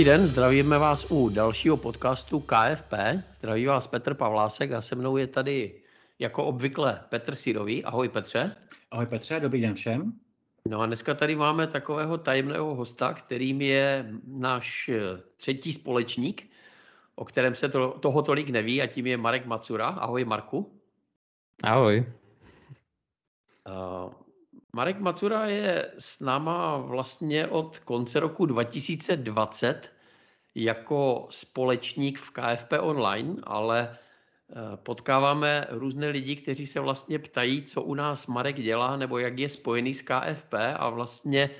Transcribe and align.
Dobrý 0.00 0.10
den, 0.10 0.26
zdravíme 0.26 0.78
vás 0.78 1.06
u 1.10 1.28
dalšího 1.28 1.76
podcastu 1.76 2.40
KFP. 2.40 2.94
Zdraví 3.30 3.66
vás 3.66 3.86
Petr 3.86 4.14
Pavlásek 4.14 4.72
a 4.72 4.82
se 4.82 4.96
mnou 4.96 5.16
je 5.16 5.26
tady 5.26 5.82
jako 6.18 6.44
obvykle 6.44 7.00
Petr 7.08 7.34
Sírový. 7.34 7.84
Ahoj 7.84 8.08
Petře. 8.08 8.56
Ahoj 8.90 9.06
Petře, 9.06 9.40
dobrý 9.40 9.60
den 9.60 9.74
všem. 9.74 10.12
No 10.68 10.80
a 10.80 10.86
dneska 10.86 11.14
tady 11.14 11.36
máme 11.36 11.66
takového 11.66 12.18
tajemného 12.18 12.74
hosta, 12.74 13.14
kterým 13.14 13.60
je 13.60 14.10
náš 14.26 14.90
třetí 15.36 15.72
společník, 15.72 16.50
o 17.14 17.24
kterém 17.24 17.54
se 17.54 17.68
to, 17.68 17.98
toho 18.00 18.22
tolik 18.22 18.50
neví 18.50 18.82
a 18.82 18.86
tím 18.86 19.06
je 19.06 19.16
Marek 19.16 19.46
Macura. 19.46 19.86
Ahoj 19.86 20.24
Marku. 20.24 20.80
Ahoj. 21.62 22.12
Uh, 23.68 24.12
Marek 24.72 25.00
Macura 25.00 25.46
je 25.46 25.90
s 25.98 26.20
náma 26.20 26.76
vlastně 26.76 27.46
od 27.46 27.78
konce 27.78 28.20
roku 28.20 28.46
2020 28.46 29.92
jako 30.54 31.26
společník 31.30 32.18
v 32.18 32.30
KFP 32.30 32.72
Online, 32.80 33.36
ale 33.42 33.88
eh, 33.90 34.76
potkáváme 34.76 35.66
různé 35.70 36.08
lidi, 36.08 36.36
kteří 36.36 36.66
se 36.66 36.80
vlastně 36.80 37.18
ptají, 37.18 37.62
co 37.62 37.82
u 37.82 37.94
nás 37.94 38.26
Marek 38.26 38.56
dělá 38.62 38.96
nebo 38.96 39.18
jak 39.18 39.38
je 39.38 39.48
spojený 39.48 39.94
s 39.94 40.02
KFP 40.02 40.54
a 40.76 40.90
vlastně 40.90 41.50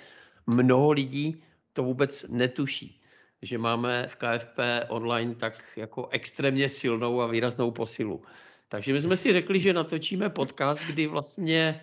mnoho 0.46 0.92
lidí 0.92 1.42
to 1.72 1.82
vůbec 1.82 2.26
netuší, 2.28 3.00
že 3.42 3.58
máme 3.58 4.06
v 4.06 4.16
KFP 4.16 4.58
Online 4.88 5.34
tak 5.34 5.64
jako 5.76 6.08
extrémně 6.10 6.68
silnou 6.68 7.20
a 7.20 7.26
výraznou 7.26 7.70
posilu. 7.70 8.22
Takže 8.68 8.92
my 8.92 9.00
jsme 9.00 9.16
si 9.16 9.32
řekli, 9.32 9.60
že 9.60 9.72
natočíme 9.72 10.30
podcast, 10.30 10.86
kdy 10.86 11.06
vlastně 11.06 11.80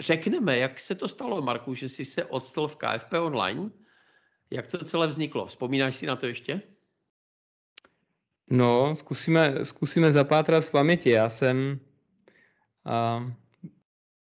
řekneme, 0.00 0.58
jak 0.58 0.80
se 0.80 0.94
to 0.94 1.08
stalo, 1.08 1.42
Marku, 1.42 1.74
že 1.74 1.88
jsi 1.88 2.04
se 2.04 2.24
odstl 2.24 2.68
v 2.68 2.76
KFP 2.76 3.12
Online. 3.12 3.70
Jak 4.50 4.66
to 4.66 4.84
celé 4.84 5.06
vzniklo? 5.06 5.46
Vzpomínáš 5.46 5.96
si 5.96 6.06
na 6.06 6.16
to 6.16 6.26
ještě? 6.26 6.62
No, 8.50 8.94
zkusíme, 8.94 9.64
zkusíme 9.64 10.12
zapátrat 10.12 10.64
v 10.64 10.70
paměti. 10.70 11.10
Já 11.10 11.30
jsem... 11.30 11.80
A, 12.84 13.26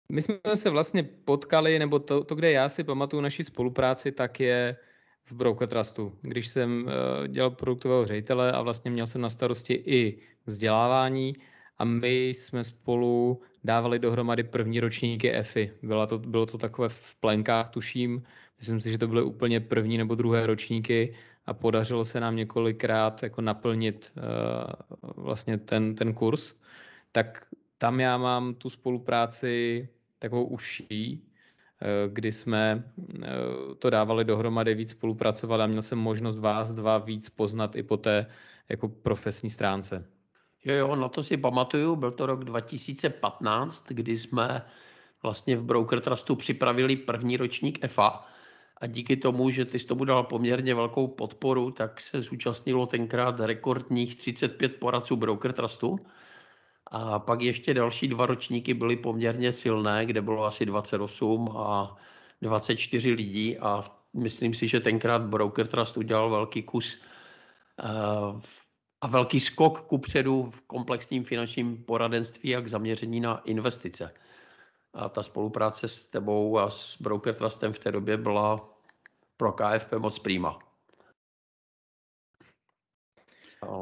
my 0.09 0.23
jsme 0.23 0.39
se 0.55 0.71
vlastně 0.71 1.03
potkali, 1.03 1.79
nebo 1.79 1.99
to, 1.99 2.25
to, 2.25 2.35
kde 2.35 2.51
já 2.51 2.69
si 2.69 2.85
pamatuju 2.85 3.23
naši 3.23 3.45
spolupráci, 3.45 4.13
tak 4.13 4.41
je 4.41 4.77
v 5.25 5.33
Broker 5.33 5.69
Trustu. 5.69 6.19
Když 6.23 6.49
jsem 6.49 6.87
uh, 6.87 7.27
dělal 7.27 7.51
produktového 7.51 8.07
ředitele 8.07 8.53
a 8.53 8.63
vlastně 8.63 8.91
měl 8.91 9.07
jsem 9.07 9.21
na 9.21 9.31
starosti 9.31 9.75
i 9.75 10.23
vzdělávání 10.47 11.35
a 11.81 11.85
my 11.85 12.29
jsme 12.29 12.65
spolu 12.65 13.41
dávali 13.65 13.99
dohromady 13.99 14.43
první 14.43 14.81
ročníky 14.81 15.33
EFI. 15.33 15.73
Bylo 15.83 16.07
to, 16.07 16.19
bylo 16.19 16.47
to 16.47 16.59
takové 16.59 16.89
v 16.89 17.17
plenkách, 17.21 17.71
tuším. 17.71 18.23
Myslím 18.59 18.81
si, 18.81 18.91
že 18.91 18.99
to 18.99 19.09
byly 19.09 19.23
úplně 19.23 19.61
první 19.61 19.99
nebo 19.99 20.15
druhé 20.15 20.47
ročníky 20.47 21.15
a 21.47 21.55
podařilo 21.55 22.05
se 22.05 22.21
nám 22.21 22.37
několikrát 22.37 23.23
jako 23.23 23.41
naplnit 23.41 24.13
uh, 24.17 24.23
vlastně 25.17 25.59
ten, 25.59 25.95
ten 25.95 26.15
kurz. 26.15 26.55
Tak 27.13 27.47
tam 27.79 28.01
já 28.01 28.19
mám 28.19 28.55
tu 28.55 28.71
spolupráci 28.71 29.89
takovou 30.19 30.45
užší, 30.45 31.25
eh, 31.83 31.87
kdy 32.13 32.33
jsme 32.33 32.85
eh, 33.23 33.29
to 33.79 33.91
dávali 33.91 34.25
dohromady, 34.25 34.75
víc 34.75 34.91
spolupracovali 34.91 35.63
a 35.63 35.67
měl 35.67 35.83
jsem 35.83 35.99
možnost 35.99 36.39
vás 36.39 36.75
dva 36.75 36.99
víc 36.99 37.29
poznat 37.29 37.77
i 37.77 37.83
po 37.83 37.97
té 37.97 38.27
jako 38.69 38.89
profesní 38.89 39.51
stránce. 39.51 40.20
Jo, 40.65 40.75
jo, 40.75 40.97
na 40.97 41.09
to 41.09 41.23
si 41.23 41.37
pamatuju, 41.37 41.97
byl 41.97 42.11
to 42.13 42.27
rok 42.27 42.45
2015, 42.45 43.87
kdy 43.89 44.19
jsme 44.19 44.67
vlastně 45.23 45.57
v 45.57 45.63
Broker 45.65 46.01
Trustu 46.01 46.37
připravili 46.37 46.97
první 46.97 47.37
ročník 47.37 47.85
EFA 47.85 48.27
a 48.77 48.87
díky 48.87 49.17
tomu, 49.17 49.51
že 49.51 49.65
ty 49.65 49.79
jsi 49.79 49.87
tomu 49.87 50.05
dal 50.05 50.25
poměrně 50.25 50.75
velkou 50.75 51.09
podporu, 51.09 51.71
tak 51.71 52.01
se 52.01 52.21
zúčastnilo 52.21 52.87
tenkrát 52.87 53.41
rekordních 53.41 54.17
35 54.17 54.77
poradců 54.77 55.17
Broker 55.17 55.53
Trustu. 55.53 55.99
A 56.87 57.19
pak 57.19 57.41
ještě 57.41 57.75
další 57.75 58.09
dva 58.09 58.27
ročníky 58.27 58.75
byly 58.75 58.97
poměrně 58.97 59.53
silné, 59.53 60.07
kde 60.07 60.23
bylo 60.23 60.45
asi 60.45 60.67
28 60.67 61.49
a 61.57 61.97
24 62.43 63.13
lidí 63.13 63.59
a 63.59 63.85
myslím 64.15 64.55
si, 64.55 64.69
že 64.69 64.81
tenkrát 64.81 65.23
Broker 65.23 65.67
Trust 65.67 65.97
udělal 65.97 66.31
velký 66.31 66.63
kus 66.63 67.03
eh, 67.79 67.89
v 68.39 68.70
a 69.01 69.07
velký 69.07 69.41
skok 69.41 69.81
ku 69.81 69.99
předu 69.99 70.43
v 70.43 70.63
komplexním 70.63 71.25
finančním 71.25 71.85
poradenství 71.85 72.57
a 72.57 72.61
k 72.61 72.69
zaměření 72.69 73.21
na 73.21 73.39
investice. 73.39 74.15
A 74.95 75.09
ta 75.09 75.23
spolupráce 75.23 75.89
s 75.89 76.07
tebou 76.07 76.59
a 76.59 76.71
s 76.71 76.97
Broker 77.01 77.35
Trustem 77.35 77.73
v 77.73 77.79
té 77.79 77.93
době 77.93 78.17
byla 78.17 78.79
pro 79.37 79.53
KFP 79.53 79.93
moc 79.93 80.19
přímá. 80.19 80.59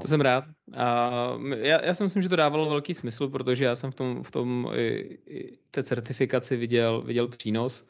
To 0.00 0.08
jsem 0.08 0.20
rád. 0.20 0.44
A 0.76 1.10
já, 1.56 1.84
já 1.84 1.94
si 1.94 2.02
myslím, 2.02 2.22
že 2.22 2.28
to 2.28 2.36
dávalo 2.36 2.68
velký 2.68 2.94
smysl, 2.94 3.28
protože 3.28 3.64
já 3.64 3.76
jsem 3.76 3.90
v 3.90 3.94
tom, 3.94 4.22
v 4.22 4.30
tom 4.30 4.70
i, 4.74 5.18
i 5.26 5.58
té 5.70 5.82
certifikaci 5.82 6.56
viděl, 6.56 7.02
viděl 7.02 7.28
přínos 7.28 7.86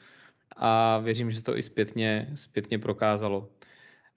a 0.57 0.99
věřím, 0.99 1.31
že 1.31 1.43
to 1.43 1.57
i 1.57 1.63
zpětně, 1.63 2.31
zpětně 2.35 2.79
prokázalo. 2.79 3.49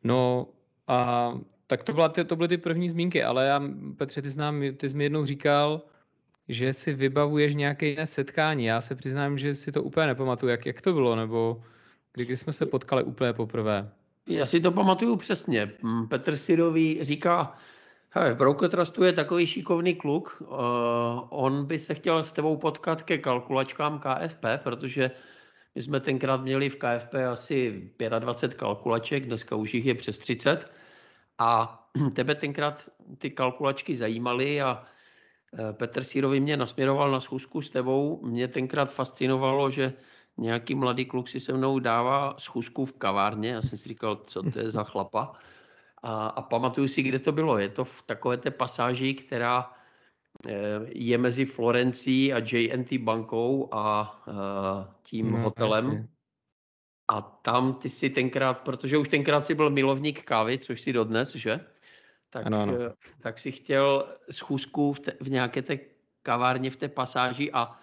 No 0.03 0.47
a 0.87 1.31
tak 1.71 1.83
to, 1.83 1.93
byla, 1.93 2.09
to 2.09 2.35
byly 2.35 2.47
ty 2.47 2.57
první 2.57 2.89
zmínky, 2.89 3.23
ale 3.23 3.45
já, 3.45 3.63
Petře, 3.97 4.21
ty, 4.21 4.29
znám, 4.29 4.63
ty 4.77 4.89
jsi 4.89 4.97
mi 4.97 5.03
jednou 5.03 5.25
říkal, 5.25 5.81
že 6.47 6.73
si 6.73 6.93
vybavuješ 6.93 7.55
nějaké 7.55 7.85
jiné 7.85 8.07
setkání. 8.07 8.65
Já 8.65 8.81
se 8.81 8.95
přiznám, 8.95 9.37
že 9.37 9.55
si 9.55 9.71
to 9.71 9.83
úplně 9.83 10.07
nepamatuju, 10.07 10.49
jak, 10.49 10.65
jak 10.65 10.81
to 10.81 10.93
bylo, 10.93 11.15
nebo 11.15 11.63
kdy, 12.13 12.25
kdy 12.25 12.37
jsme 12.37 12.53
se 12.53 12.65
potkali 12.65 13.03
úplně 13.03 13.33
poprvé. 13.33 13.89
Já 14.27 14.45
si 14.45 14.59
to 14.59 14.71
pamatuju 14.71 15.15
přesně. 15.15 15.71
Petr 16.09 16.37
Sirový 16.37 16.99
říká, 17.01 17.55
v 18.15 18.35
Broker 18.35 18.69
Trustu 18.69 19.03
je 19.03 19.13
takový 19.13 19.47
šikovný 19.47 19.95
kluk, 19.95 20.37
uh, 20.41 20.47
on 21.29 21.65
by 21.65 21.79
se 21.79 21.93
chtěl 21.93 22.23
s 22.23 22.31
tebou 22.31 22.57
potkat 22.57 23.01
ke 23.01 23.17
kalkulačkám 23.17 23.99
KFP, 23.99 24.45
protože 24.63 25.11
my 25.75 25.81
jsme 25.81 25.99
tenkrát 25.99 26.41
měli 26.41 26.69
v 26.69 26.75
KFP 26.75 27.15
asi 27.31 27.89
25 28.19 28.57
kalkulaček, 28.57 29.25
dneska 29.25 29.55
už 29.55 29.73
jich 29.73 29.85
je 29.85 29.95
přes 29.95 30.17
30 30.17 30.80
a 31.41 31.79
tebe 32.13 32.35
tenkrát 32.35 32.89
ty 33.17 33.29
kalkulačky 33.29 33.95
zajímaly 33.95 34.61
a 34.61 34.83
e, 35.69 35.73
Petr 35.73 36.03
Sírovi 36.03 36.39
mě 36.39 36.57
nasměroval 36.57 37.11
na 37.11 37.19
schůzku 37.19 37.61
s 37.61 37.69
tebou. 37.69 38.25
Mě 38.25 38.47
tenkrát 38.47 38.93
fascinovalo, 38.93 39.71
že 39.71 39.93
nějaký 40.37 40.75
mladý 40.75 41.05
kluk 41.05 41.29
si 41.29 41.39
se 41.39 41.53
mnou 41.53 41.79
dává 41.79 42.35
schůzku 42.37 42.85
v 42.85 42.93
kavárně. 42.93 43.49
Já 43.49 43.61
jsem 43.61 43.77
si 43.77 43.89
říkal, 43.89 44.15
co 44.15 44.43
to 44.43 44.59
je 44.59 44.69
za 44.69 44.83
chlapa. 44.83 45.33
A, 46.03 46.27
a 46.27 46.41
pamatuju 46.41 46.87
si, 46.87 47.01
kde 47.01 47.19
to 47.19 47.31
bylo. 47.31 47.57
Je 47.57 47.69
to 47.69 47.85
v 47.85 48.01
takové 48.05 48.37
té 48.37 48.51
pasáži, 48.51 49.13
která 49.13 49.73
e, 50.47 50.53
je 50.85 51.17
mezi 51.17 51.45
Florencí 51.45 52.33
a 52.33 52.37
JNT 52.37 52.93
bankou 52.93 53.69
a 53.71 54.15
e, 54.27 54.31
tím 55.03 55.31
no, 55.31 55.37
hotelem. 55.37 55.85
Jasně. 55.85 56.07
A 57.11 57.21
tam 57.21 57.73
ty 57.73 57.89
si 57.89 58.09
tenkrát, 58.09 58.53
protože 58.53 58.97
už 58.97 59.09
tenkrát 59.09 59.45
si 59.45 59.55
byl 59.55 59.69
milovník 59.69 60.23
kávy, 60.23 60.57
což 60.57 60.81
si 60.81 60.93
dodnes, 60.93 61.35
že? 61.35 61.59
Tak, 62.29 62.45
ano, 62.45 62.61
ano. 62.61 62.73
Eh, 62.73 62.93
tak 63.21 63.39
si 63.39 63.51
chtěl 63.51 64.07
schůzku 64.31 64.93
v, 64.93 64.99
te, 64.99 65.13
v 65.19 65.29
nějaké 65.29 65.61
té 65.61 65.79
kavárně 66.23 66.71
v 66.71 66.75
té 66.75 66.87
pasáži 66.87 67.51
a 67.51 67.79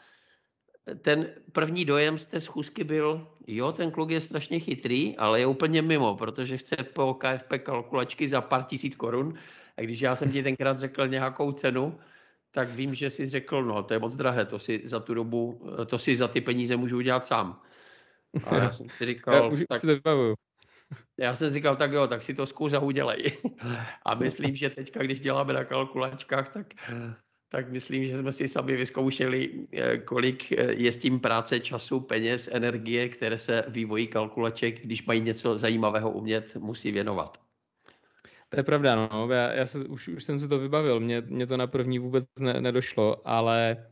ten 1.01 1.29
první 1.53 1.85
dojem 1.85 2.19
z 2.19 2.25
té 2.25 2.41
schůzky 2.41 2.85
byl, 2.85 3.29
jo, 3.47 3.73
ten 3.73 3.91
kluk 3.91 4.11
je 4.11 4.21
strašně 4.21 4.61
chytrý, 4.61 5.17
ale 5.17 5.41
je 5.41 5.47
úplně 5.47 5.83
mimo, 5.83 6.17
protože 6.17 6.59
chce 6.59 6.77
po 6.77 7.15
KFP 7.15 7.53
kalkulačky 7.63 8.29
za 8.29 8.41
pár 8.41 8.63
tisíc 8.63 8.97
korun. 8.97 9.35
A 9.77 9.81
když 9.83 10.01
já 10.01 10.17
jsem 10.17 10.33
ti 10.33 10.43
tenkrát 10.43 10.81
řekl 10.81 11.09
nějakou 11.09 11.53
cenu, 11.53 11.99
tak 12.51 12.69
vím, 12.69 12.95
že 12.95 13.11
jsi 13.11 13.29
řekl, 13.29 13.63
no 13.63 13.83
to 13.83 13.95
je 13.95 14.01
moc 14.01 14.17
drahé, 14.17 14.45
to 14.45 14.59
si 14.59 14.81
za 14.85 15.01
tu 15.01 15.15
dobu, 15.15 15.61
to 15.87 15.99
si 15.99 16.17
za 16.17 16.29
ty 16.29 16.41
peníze 16.41 16.77
můžu 16.77 16.97
udělat 16.97 17.27
sám. 17.27 17.61
A 18.47 18.57
já 18.57 18.73
jsem 18.73 18.89
si 18.89 19.07
říkal, 19.07 19.35
já 19.35 19.47
už 19.47 19.65
tak, 19.69 19.81
si 19.81 19.87
to 19.87 19.95
vybavuju. 19.95 20.35
Já 21.21 21.35
jsem 21.35 21.53
říkal, 21.53 21.77
tak 21.77 21.93
jo, 21.93 22.07
tak 22.07 22.23
si 22.23 22.35
to 22.35 22.47
zkus 22.47 22.73
a 22.73 22.79
udělej. 22.81 23.33
A 24.07 24.15
myslím, 24.15 24.57
že 24.57 24.71
teďka, 24.71 25.03
když 25.03 25.21
děláme 25.21 25.53
na 25.53 25.65
kalkulačkách, 25.65 26.53
tak, 26.53 26.67
tak 27.49 27.71
myslím, 27.71 28.05
že 28.05 28.19
jsme 28.19 28.33
si 28.33 28.49
sami 28.49 28.77
vyzkoušeli, 28.77 29.67
eh, 29.73 29.99
kolik 29.99 30.53
eh, 30.53 30.73
je 30.73 30.93
s 30.93 30.97
tím 30.97 31.21
práce, 31.21 31.61
času, 31.61 32.01
peněz, 32.01 32.49
energie, 32.53 33.09
které 33.09 33.39
se 33.39 33.65
vývoji 33.69 34.07
kalkulaček, 34.07 34.81
když 34.81 35.07
mají 35.07 35.21
něco 35.21 35.59
zajímavého 35.59 36.11
umět, 36.11 36.57
musí 36.57 36.93
věnovat. 36.93 37.39
To 38.49 38.61
je 38.61 38.63
pravda, 38.63 38.95
no. 38.95 39.29
Já, 39.33 39.53
já 39.53 39.67
se, 39.67 39.79
už, 39.79 40.09
už 40.09 40.25
jsem 40.25 40.41
si 40.41 40.49
to 40.49 40.59
vybavil, 40.59 41.01
mně, 41.01 41.21
mně 41.27 41.47
to 41.47 41.57
na 41.57 41.67
první 41.67 41.99
vůbec 41.99 42.25
ne, 42.41 42.61
nedošlo, 42.61 43.29
ale 43.29 43.87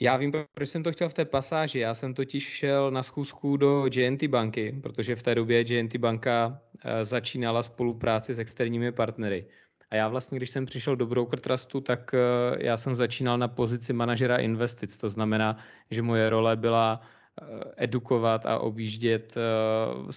já 0.00 0.16
vím, 0.16 0.32
proč 0.54 0.68
jsem 0.68 0.82
to 0.82 0.92
chtěl 0.92 1.08
v 1.08 1.14
té 1.14 1.24
pasáži. 1.24 1.78
Já 1.78 1.94
jsem 1.94 2.14
totiž 2.14 2.44
šel 2.44 2.90
na 2.90 3.02
schůzku 3.02 3.56
do 3.56 3.86
JNT 3.94 4.24
banky, 4.24 4.80
protože 4.82 5.16
v 5.16 5.22
té 5.22 5.34
době 5.34 5.64
JNT 5.72 5.96
banka 5.96 6.60
eh, 6.84 7.04
začínala 7.04 7.62
spolupráci 7.62 8.34
s 8.34 8.38
externími 8.38 8.92
partnery. 8.92 9.46
A 9.90 9.96
já 9.96 10.08
vlastně, 10.08 10.36
když 10.36 10.50
jsem 10.50 10.64
přišel 10.64 10.96
do 10.96 11.06
Broker 11.06 11.40
Trustu, 11.40 11.80
tak 11.80 12.14
eh, 12.14 12.18
já 12.64 12.76
jsem 12.76 12.94
začínal 12.94 13.38
na 13.38 13.48
pozici 13.48 13.92
manažera 13.92 14.36
investic. 14.36 14.96
To 14.96 15.08
znamená, 15.08 15.56
že 15.90 16.02
moje 16.02 16.30
role 16.30 16.56
byla 16.56 17.00
edukovat 17.76 18.46
a 18.46 18.58
objíždět 18.58 19.34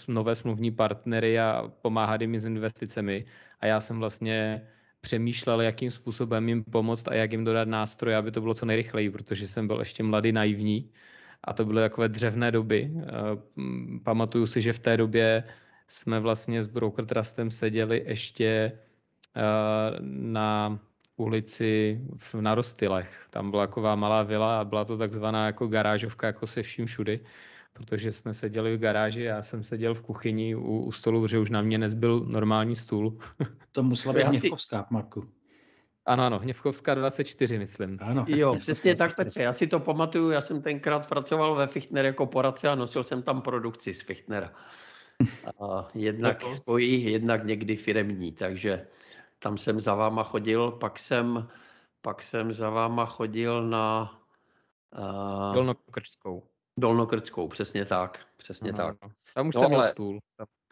nové 0.07 0.35
smluvní 0.35 0.71
partnery 0.71 1.39
a 1.39 1.71
pomáhat 1.81 2.21
jim 2.21 2.39
s 2.39 2.45
investicemi. 2.45 3.25
A 3.59 3.65
já 3.65 3.79
jsem 3.79 3.99
vlastně 3.99 4.67
přemýšlel, 5.05 5.61
jakým 5.61 5.91
způsobem 5.91 6.49
jim 6.49 6.63
pomoct 6.63 7.07
a 7.07 7.13
jak 7.13 7.31
jim 7.31 7.45
dodat 7.45 7.67
nástroje, 7.67 8.17
aby 8.17 8.31
to 8.31 8.41
bylo 8.41 8.53
co 8.53 8.65
nejrychleji, 8.65 9.09
protože 9.09 9.47
jsem 9.47 9.67
byl 9.67 9.79
ještě 9.79 10.03
mladý, 10.03 10.31
naivní 10.33 10.89
a 11.43 11.53
to 11.53 11.65
byly 11.65 11.81
takové 11.81 12.09
dřevné 12.09 12.51
doby. 12.51 12.89
Pamatuju 14.03 14.45
si, 14.49 14.61
že 14.61 14.73
v 14.73 14.79
té 14.79 14.97
době 14.97 15.43
jsme 15.87 16.19
vlastně 16.19 16.63
s 16.63 16.67
Broker 16.67 17.05
Trustem 17.05 17.51
seděli 17.53 18.03
ještě 18.05 18.71
na 20.01 20.79
ulici 21.21 22.01
v 22.17 22.41
Narostilech. 22.41 23.27
Tam 23.29 23.51
byla 23.51 23.67
taková 23.67 23.95
malá 23.95 24.23
vila 24.23 24.59
a 24.59 24.65
byla 24.65 24.85
to 24.85 24.97
takzvaná 24.97 25.45
jako 25.45 25.67
garážovka, 25.67 26.27
jako 26.27 26.47
se 26.47 26.63
vším 26.65 26.85
všudy, 26.85 27.19
protože 27.75 28.11
jsme 28.11 28.33
seděli 28.33 28.77
v 28.77 28.79
garáži, 28.79 29.21
já 29.21 29.41
jsem 29.41 29.63
seděl 29.63 29.93
v 29.93 30.01
kuchyni 30.01 30.55
u, 30.55 30.79
u 30.79 30.91
stolu, 30.91 31.21
protože 31.21 31.39
už 31.39 31.49
na 31.49 31.61
mě 31.61 31.77
nezbyl 31.77 32.19
normální 32.19 32.75
stůl. 32.75 33.17
To 33.71 33.83
musela 33.83 34.13
být 34.13 34.23
Hněvkovská. 34.23 34.87
Marku. 34.89 35.29
Ano, 36.05 36.23
ano, 36.23 36.39
Hněvkovská 36.39 36.95
24, 36.95 37.57
myslím. 37.57 37.99
Ano, 38.01 38.25
jo, 38.29 38.55
přesně 38.59 38.95
tak, 38.95 39.15
Petře. 39.15 39.41
Já 39.41 39.53
si 39.53 39.67
to 39.67 39.79
pamatuju, 39.79 40.29
já 40.29 40.41
jsem 40.41 40.61
tenkrát 40.61 41.09
pracoval 41.09 41.55
ve 41.55 41.67
Fichtner 41.67 42.05
jako 42.05 42.25
poradce 42.25 42.69
a 42.69 42.75
nosil 42.75 43.03
jsem 43.03 43.23
tam 43.23 43.41
produkci 43.41 43.93
z 43.93 44.01
Fichtnera. 44.01 44.53
A 45.61 45.87
jednak 45.93 46.43
svojí, 46.43 47.11
jednak 47.11 47.45
někdy 47.45 47.75
firemní, 47.75 48.31
takže 48.31 48.87
tam 49.39 49.57
jsem 49.57 49.79
za 49.79 49.95
váma 49.95 50.23
chodil, 50.23 50.71
pak 50.71 50.99
jsem, 50.99 51.47
pak 52.01 52.23
jsem 52.23 52.53
za 52.53 52.69
váma 52.69 53.05
chodil 53.05 53.69
na... 53.69 54.17
Uh, 54.97 55.53
Dolnokrčskou. 55.53 56.43
Dolnokrčskou, 56.79 57.47
přesně 57.47 57.85
tak, 57.85 58.25
přesně 58.37 58.71
Aha, 58.71 58.93
tak. 59.01 59.11
Tam 59.35 59.47
už 59.47 59.55
no, 59.55 59.61
jsem 59.61 59.73
ale 59.73 59.89
stůl. 59.89 60.19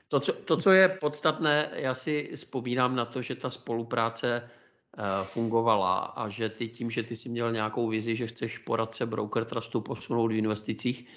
To 0.07 0.19
co, 0.19 0.33
to, 0.33 0.57
co 0.57 0.71
je 0.71 0.89
podstatné, 0.89 1.71
já 1.73 1.94
si 1.94 2.31
vzpomínám 2.35 2.95
na 2.95 3.05
to, 3.05 3.21
že 3.21 3.35
ta 3.35 3.50
spolupráce 3.50 4.50
uh, 4.97 5.25
fungovala 5.25 6.00
a 6.00 6.29
že 6.29 6.50
ty 6.50 6.67
tím, 6.67 6.91
že 6.91 7.03
ty 7.03 7.15
si 7.15 7.29
měl 7.29 7.51
nějakou 7.51 7.88
vizi, 7.88 8.15
že 8.15 8.27
chceš 8.27 8.57
poradce 8.57 9.05
Broker 9.05 9.45
Trustu 9.45 9.81
posunout 9.81 10.27
v 10.27 10.35
investicích, 10.35 11.07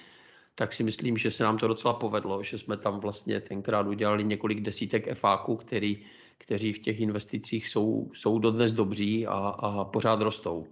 tak 0.54 0.72
si 0.72 0.82
myslím, 0.82 1.16
že 1.16 1.30
se 1.30 1.44
nám 1.44 1.58
to 1.58 1.68
docela 1.68 1.94
povedlo, 1.94 2.42
že 2.42 2.58
jsme 2.58 2.76
tam 2.76 3.00
vlastně 3.00 3.40
tenkrát 3.40 3.86
udělali 3.86 4.24
několik 4.24 4.60
desítek 4.60 5.14
FAQ, 5.14 5.56
který 5.56 6.06
kteří 6.38 6.72
v 6.72 6.78
těch 6.78 7.00
investicích 7.00 7.68
jsou, 7.68 8.10
jsou 8.14 8.38
dodnes 8.38 8.72
dobří 8.72 9.26
a, 9.26 9.32
a 9.32 9.84
pořád 9.84 10.20
rostou. 10.20 10.66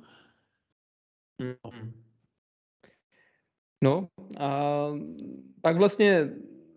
No 3.84 4.08
a 4.40 4.88
pak 5.60 5.76
vlastně, 5.76 6.28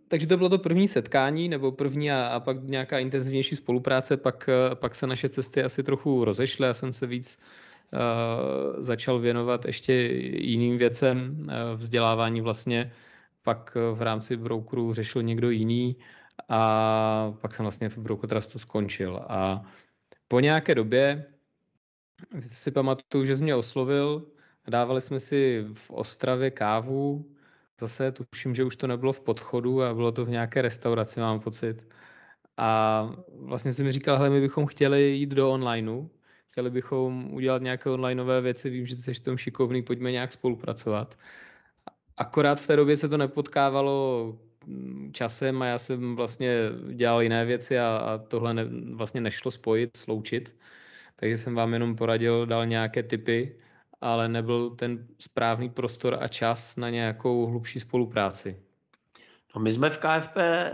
takže 0.08 0.28
to 0.28 0.38
bylo 0.38 0.50
to 0.50 0.60
první 0.60 0.88
setkání, 0.88 1.50
nebo 1.50 1.72
první 1.72 2.12
a, 2.12 2.28
a 2.28 2.40
pak 2.40 2.64
nějaká 2.64 3.00
intenzivnější 3.00 3.56
spolupráce, 3.56 4.18
pak, 4.18 4.50
pak 4.74 4.96
se 4.96 5.08
naše 5.08 5.30
cesty 5.30 5.64
asi 5.64 5.84
trochu 5.84 6.26
rozešly, 6.26 6.68
já 6.68 6.74
jsem 6.74 6.94
se 6.94 7.08
víc 7.08 7.40
uh, 7.40 8.84
začal 8.84 9.20
věnovat 9.20 9.66
ještě 9.66 9.94
jiným 10.36 10.78
věcem, 10.78 11.48
uh, 11.48 11.80
vzdělávání 11.80 12.42
vlastně, 12.42 12.92
pak 13.44 13.78
v 13.94 14.02
rámci 14.02 14.38
brokerů 14.38 14.94
řešil 14.94 15.24
někdo 15.24 15.50
jiný, 15.50 15.96
a 16.50 17.34
pak 17.42 17.56
jsem 17.56 17.64
vlastně 17.64 17.90
v 17.90 17.98
Trustu 18.28 18.60
skončil. 18.60 19.20
A 19.30 19.64
po 20.28 20.40
nějaké 20.40 20.76
době 20.76 21.26
si 22.52 22.72
pamatuju, 22.72 23.26
že 23.26 23.36
jsi 23.36 23.44
mě 23.44 23.56
oslovil, 23.56 24.37
dávali 24.70 25.02
jsme 25.02 25.20
si 25.20 25.66
v 25.74 25.92
Ostravě 25.92 26.52
kávu, 26.52 27.26
zase 27.80 28.12
tuším, 28.12 28.56
že 28.56 28.64
už 28.64 28.76
to 28.76 28.88
nebylo 28.88 29.14
v 29.14 29.20
podchodu 29.20 29.84
a 29.84 29.94
bylo 29.94 30.12
to 30.12 30.26
v 30.26 30.30
nějaké 30.30 30.62
restauraci, 30.62 31.20
mám 31.20 31.40
pocit. 31.40 31.88
A 32.58 33.10
vlastně 33.40 33.74
si 33.74 33.84
mi 33.84 33.92
říkal, 33.92 34.18
hele, 34.18 34.30
my 34.30 34.42
bychom 34.42 34.66
chtěli 34.66 35.02
jít 35.02 35.30
do 35.30 35.52
onlineu, 35.52 36.10
chtěli 36.52 36.70
bychom 36.70 37.34
udělat 37.34 37.62
nějaké 37.62 37.90
onlineové 37.90 38.42
věci, 38.42 38.70
vím, 38.70 38.86
že 38.86 38.96
jsi 38.96 39.14
v 39.14 39.20
tom 39.20 39.38
šikovný, 39.38 39.84
pojďme 39.84 40.12
nějak 40.12 40.34
spolupracovat. 40.34 41.18
Akorát 42.18 42.60
v 42.60 42.68
té 42.68 42.76
době 42.76 42.98
se 42.98 43.10
to 43.10 43.18
nepotkávalo 43.18 44.38
časem 45.12 45.62
a 45.62 45.66
já 45.66 45.78
jsem 45.78 46.16
vlastně 46.16 46.58
dělal 46.94 47.22
jiné 47.22 47.46
věci 47.46 47.80
a, 47.80 47.98
a 47.98 48.18
tohle 48.18 48.54
ne, 48.54 48.66
vlastně 48.94 49.22
nešlo 49.22 49.52
spojit, 49.52 49.98
sloučit. 49.98 50.56
Takže 51.16 51.38
jsem 51.38 51.56
vám 51.56 51.74
jenom 51.74 51.96
poradil, 51.96 52.46
dal 52.46 52.66
nějaké 52.66 53.04
typy, 53.04 53.56
ale 54.02 54.30
nebyl 54.30 54.70
ten 54.70 55.08
správný 55.20 55.70
prostor 55.70 56.18
a 56.22 56.28
čas 56.28 56.76
na 56.76 56.90
nějakou 56.90 57.46
hlubší 57.46 57.80
spolupráci. 57.80 58.60
No 59.56 59.62
my 59.62 59.74
jsme 59.74 59.90
v 59.90 59.98
KFP, 59.98 60.38
eh, 60.38 60.74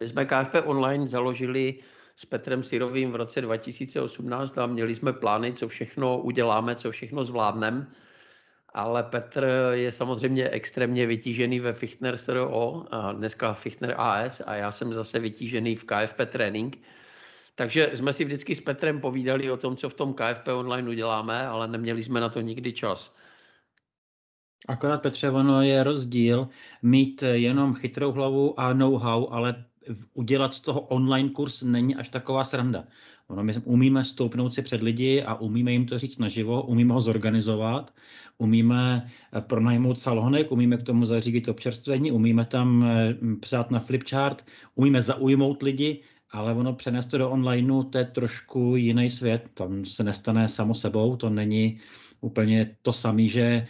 my 0.00 0.08
jsme 0.08 0.24
KFP 0.24 0.54
online 0.64 1.06
založili 1.06 1.74
s 2.16 2.26
Petrem 2.26 2.62
Sirovým 2.62 3.12
v 3.12 3.16
roce 3.16 3.40
2018 3.40 4.58
a 4.58 4.66
měli 4.66 4.94
jsme 4.94 5.12
plány, 5.12 5.52
co 5.52 5.68
všechno 5.68 6.18
uděláme, 6.18 6.74
co 6.74 6.90
všechno 6.90 7.24
zvládneme 7.24 7.86
ale 8.74 9.02
Petr 9.02 9.46
je 9.72 9.92
samozřejmě 9.92 10.48
extrémně 10.48 11.06
vytížený 11.06 11.60
ve 11.60 11.72
Fichtner 11.72 12.16
SRO 12.16 12.84
a 12.90 13.12
dneska 13.12 13.54
Fichtner 13.54 13.94
AS 13.98 14.42
a 14.46 14.54
já 14.54 14.72
jsem 14.72 14.92
zase 14.92 15.18
vytížený 15.18 15.76
v 15.76 15.84
KFP 15.84 16.20
Training. 16.26 16.78
Takže 17.54 17.90
jsme 17.94 18.12
si 18.12 18.24
vždycky 18.24 18.54
s 18.54 18.60
Petrem 18.60 19.00
povídali 19.00 19.50
o 19.50 19.56
tom, 19.56 19.76
co 19.76 19.88
v 19.88 19.94
tom 19.94 20.14
KFP 20.14 20.48
online 20.48 20.90
uděláme, 20.90 21.46
ale 21.46 21.68
neměli 21.68 22.02
jsme 22.02 22.20
na 22.20 22.28
to 22.28 22.40
nikdy 22.40 22.72
čas. 22.72 23.16
Akorát 24.68 25.02
Petře, 25.02 25.30
ono 25.30 25.62
je 25.62 25.84
rozdíl 25.84 26.48
mít 26.82 27.22
jenom 27.22 27.74
chytrou 27.74 28.12
hlavu 28.12 28.60
a 28.60 28.72
know-how, 28.72 29.28
ale 29.30 29.64
udělat 30.14 30.54
z 30.54 30.60
toho 30.60 30.80
online 30.80 31.28
kurz 31.28 31.62
není 31.62 31.96
až 31.96 32.08
taková 32.08 32.44
sranda. 32.44 32.84
Ono, 33.28 33.44
my 33.44 33.54
umíme 33.64 34.04
stoupnout 34.04 34.54
si 34.54 34.62
před 34.62 34.82
lidi 34.82 35.22
a 35.22 35.34
umíme 35.34 35.72
jim 35.72 35.86
to 35.86 35.98
říct 35.98 36.18
naživo, 36.18 36.62
umíme 36.62 36.94
ho 36.94 37.00
zorganizovat, 37.00 37.94
umíme 38.38 39.06
eh, 39.32 39.40
pronajmout 39.40 39.98
salonek, 39.98 40.52
umíme 40.52 40.76
k 40.76 40.82
tomu 40.82 41.06
zařídit 41.06 41.48
občerstvení, 41.48 42.12
umíme 42.12 42.44
tam 42.44 42.84
eh, 42.84 43.16
psát 43.40 43.70
na 43.70 43.80
flipchart, 43.80 44.46
umíme 44.74 45.02
zaujmout 45.02 45.62
lidi, 45.62 46.02
ale 46.34 46.54
ono 46.54 46.72
přenést 46.72 47.06
to 47.06 47.18
do 47.18 47.30
onlineu, 47.30 47.82
to 47.82 47.98
je 47.98 48.04
trošku 48.04 48.76
jiný 48.76 49.10
svět, 49.10 49.50
tam 49.54 49.84
se 49.84 50.04
nestane 50.04 50.48
samo 50.48 50.74
sebou, 50.74 51.16
to 51.16 51.30
není 51.30 51.78
úplně 52.20 52.76
to 52.82 52.92
samé, 52.92 53.28
že 53.28 53.66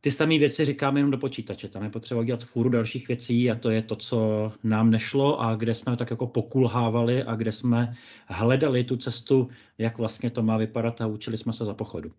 ty 0.00 0.10
samé 0.10 0.38
věci 0.38 0.64
říkáme 0.64 1.00
jenom 1.00 1.10
do 1.10 1.18
počítače. 1.18 1.68
Tam 1.68 1.82
je 1.82 1.90
potřeba 1.90 2.24
dělat 2.24 2.44
fůru 2.44 2.68
dalších 2.68 3.08
věcí 3.08 3.50
a 3.50 3.54
to 3.54 3.70
je 3.70 3.82
to, 3.82 3.96
co 3.96 4.52
nám 4.64 4.90
nešlo 4.90 5.40
a 5.40 5.54
kde 5.54 5.74
jsme 5.74 5.96
tak 5.96 6.10
jako 6.10 6.26
pokulhávali 6.26 7.22
a 7.22 7.34
kde 7.34 7.52
jsme 7.52 7.96
hledali 8.26 8.84
tu 8.84 8.96
cestu, 8.96 9.48
jak 9.78 9.98
vlastně 9.98 10.30
to 10.30 10.42
má 10.42 10.56
vypadat 10.56 11.00
a 11.00 11.06
učili 11.06 11.38
jsme 11.38 11.52
se 11.52 11.64
za 11.64 11.74
pochodu. 11.74 12.10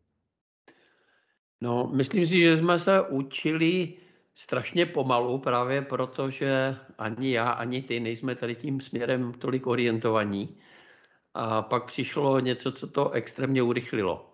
No, 1.62 1.90
myslím 1.94 2.26
si, 2.26 2.40
že 2.40 2.58
jsme 2.58 2.80
se 2.80 3.02
učili 3.02 3.94
strašně 4.38 4.86
pomalu, 4.86 5.38
právě 5.38 5.82
protože 5.82 6.76
ani 6.98 7.32
já, 7.32 7.50
ani 7.50 7.82
ty 7.82 8.00
nejsme 8.00 8.36
tady 8.36 8.56
tím 8.56 8.82
směrem 8.82 9.34
tolik 9.34 9.68
orientovaní. 9.68 10.58
A 11.34 11.62
pak 11.62 11.86
přišlo 11.86 12.40
něco, 12.40 12.72
co 12.72 12.88
to 12.88 13.10
extrémně 13.12 13.64
urychlilo. 13.64 14.34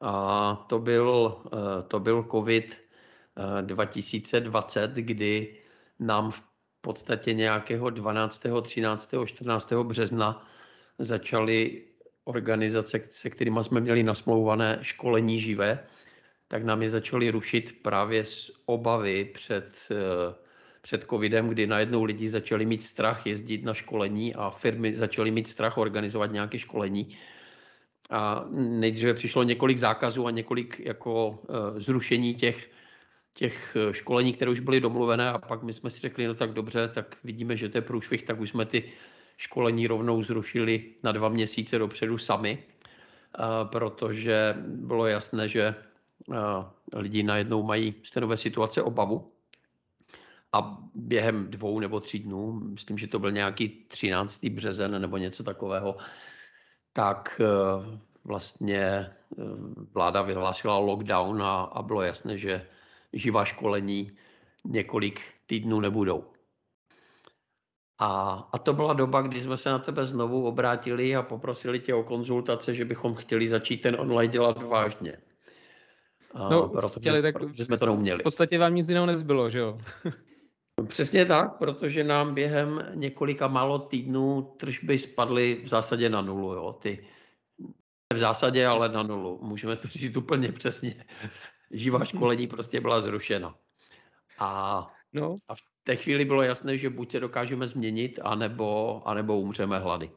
A 0.00 0.54
to 0.68 0.78
byl, 0.78 1.36
eh, 1.46 1.82
to 1.82 2.00
byl 2.00 2.26
COVID 2.30 2.86
2020, 3.60 4.90
kdy 4.94 5.56
nám 5.98 6.30
v 6.30 6.42
podstatě 6.80 7.34
nějakého 7.34 7.90
12., 7.90 8.62
13., 8.62 9.26
14. 9.26 9.84
března 9.84 10.46
začaly 10.98 11.82
organizace, 12.24 13.00
se 13.10 13.30
kterými 13.30 13.62
jsme 13.62 13.80
měli 13.80 14.02
nasmlouvané 14.02 14.78
školení 14.82 15.40
živé, 15.40 15.86
tak 16.48 16.64
nám 16.64 16.82
je 16.82 16.90
začaly 16.90 17.30
rušit 17.30 17.82
právě 17.82 18.24
z 18.24 18.50
obavy 18.66 19.24
před, 19.24 19.88
eh, 19.90 20.34
před 20.82 21.04
covidem, 21.10 21.48
kdy 21.48 21.66
najednou 21.66 22.04
lidi 22.04 22.28
začali 22.28 22.66
mít 22.66 22.82
strach 22.82 23.26
jezdit 23.26 23.64
na 23.64 23.74
školení 23.74 24.34
a 24.34 24.50
firmy 24.50 24.94
začaly 24.94 25.30
mít 25.30 25.48
strach 25.48 25.78
organizovat 25.78 26.32
nějaké 26.32 26.58
školení. 26.58 27.16
A 28.10 28.44
nejdříve 28.54 29.14
přišlo 29.14 29.42
několik 29.42 29.78
zákazů 29.78 30.26
a 30.26 30.30
několik 30.30 30.80
jako 30.80 31.38
eh, 31.48 31.80
zrušení 31.80 32.34
těch 32.34 32.70
těch 33.36 33.76
eh, 33.76 33.92
školení, 33.92 34.32
které 34.32 34.50
už 34.50 34.60
byly 34.60 34.80
domluvené 34.80 35.30
a 35.30 35.38
pak 35.38 35.62
my 35.62 35.72
jsme 35.72 35.90
si 35.90 36.00
řekli, 36.00 36.26
no 36.26 36.34
tak 36.34 36.52
dobře, 36.52 36.88
tak 36.88 37.16
vidíme, 37.24 37.56
že 37.56 37.68
to 37.68 37.78
je 37.78 37.82
průšvih, 37.82 38.22
tak 38.22 38.40
už 38.40 38.50
jsme 38.50 38.64
ty 38.66 38.92
školení 39.36 39.86
rovnou 39.86 40.22
zrušili 40.22 40.84
na 41.02 41.12
dva 41.12 41.28
měsíce 41.28 41.78
dopředu 41.78 42.18
sami, 42.18 42.58
protože 43.70 44.54
bylo 44.66 45.06
jasné, 45.06 45.48
že 45.48 45.74
lidi 46.94 47.22
najednou 47.22 47.62
mají 47.62 47.94
z 48.02 48.10
té 48.10 48.20
nové 48.20 48.36
situace 48.36 48.82
obavu. 48.82 49.32
A 50.52 50.78
během 50.94 51.50
dvou 51.50 51.80
nebo 51.80 52.00
tří 52.00 52.18
dnů, 52.18 52.52
myslím, 52.52 52.98
že 52.98 53.06
to 53.06 53.18
byl 53.18 53.30
nějaký 53.30 53.68
13. 53.88 54.44
březen 54.44 55.00
nebo 55.00 55.16
něco 55.16 55.44
takového, 55.44 55.96
tak 56.92 57.40
vlastně 58.24 59.10
vláda 59.94 60.22
vyhlásila 60.22 60.78
lockdown 60.78 61.42
a, 61.42 61.62
a 61.62 61.82
bylo 61.82 62.02
jasné, 62.02 62.38
že 62.38 62.66
živá 63.12 63.44
školení 63.44 64.12
několik 64.64 65.20
týdnů 65.46 65.80
nebudou. 65.80 66.24
A, 67.98 68.32
a 68.52 68.58
to 68.58 68.72
byla 68.72 68.92
doba, 68.92 69.22
kdy 69.22 69.40
jsme 69.40 69.56
se 69.56 69.70
na 69.70 69.78
tebe 69.78 70.06
znovu 70.06 70.46
obrátili 70.46 71.16
a 71.16 71.22
poprosili 71.22 71.80
tě 71.80 71.94
o 71.94 72.02
konzultace, 72.02 72.74
že 72.74 72.84
bychom 72.84 73.14
chtěli 73.14 73.48
začít 73.48 73.76
ten 73.76 73.96
online 74.00 74.32
dělat 74.32 74.62
vážně. 74.62 75.18
No, 76.50 76.68
protože, 76.68 77.00
chtěli, 77.00 77.22
tak 77.22 77.34
protože 77.34 77.64
jsme 77.64 77.78
to 77.78 77.86
neuměli. 77.86 78.20
V 78.20 78.22
podstatě 78.22 78.58
vám 78.58 78.74
nic 78.74 78.88
jiného 78.88 79.06
nezbylo, 79.06 79.50
že 79.50 79.58
jo? 79.58 79.78
Přesně 80.88 81.24
tak, 81.24 81.58
protože 81.58 82.04
nám 82.04 82.34
během 82.34 82.92
několika 82.94 83.48
málo 83.48 83.78
týdnů 83.78 84.54
tržby 84.56 84.98
spadly 84.98 85.60
v 85.64 85.68
zásadě 85.68 86.08
na 86.08 86.20
nulu. 86.20 86.52
Jo. 86.52 86.72
Ty, 86.72 87.06
v 88.12 88.18
zásadě 88.18 88.66
ale 88.66 88.88
na 88.88 89.02
nulu. 89.02 89.38
Můžeme 89.42 89.76
to 89.76 89.88
říct 89.88 90.16
úplně 90.16 90.52
přesně. 90.52 91.04
Živá 91.70 92.04
školení 92.04 92.46
prostě 92.46 92.80
byla 92.80 93.00
zrušena. 93.00 93.54
A, 94.38 94.86
no. 95.12 95.38
a 95.48 95.54
v 95.54 95.58
té 95.84 95.96
chvíli 95.96 96.24
bylo 96.24 96.42
jasné, 96.42 96.78
že 96.78 96.90
buď 96.90 97.12
se 97.12 97.20
dokážeme 97.20 97.66
změnit, 97.66 98.18
anebo, 98.22 99.02
anebo 99.04 99.40
umřeme 99.40 99.78
hlady. 99.78 100.10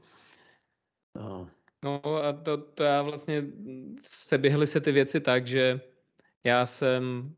No. 1.16 1.50
no 1.84 2.02
a 2.24 2.34
to, 2.34 2.58
to 2.58 2.84
já 2.84 3.02
vlastně 3.02 3.44
se 4.02 4.38
běhly 4.38 4.68
se 4.68 4.82
ty 4.82 4.92
věci 4.92 5.20
tak, 5.20 5.48
že 5.48 5.82
já 6.44 6.66
jsem 6.66 7.36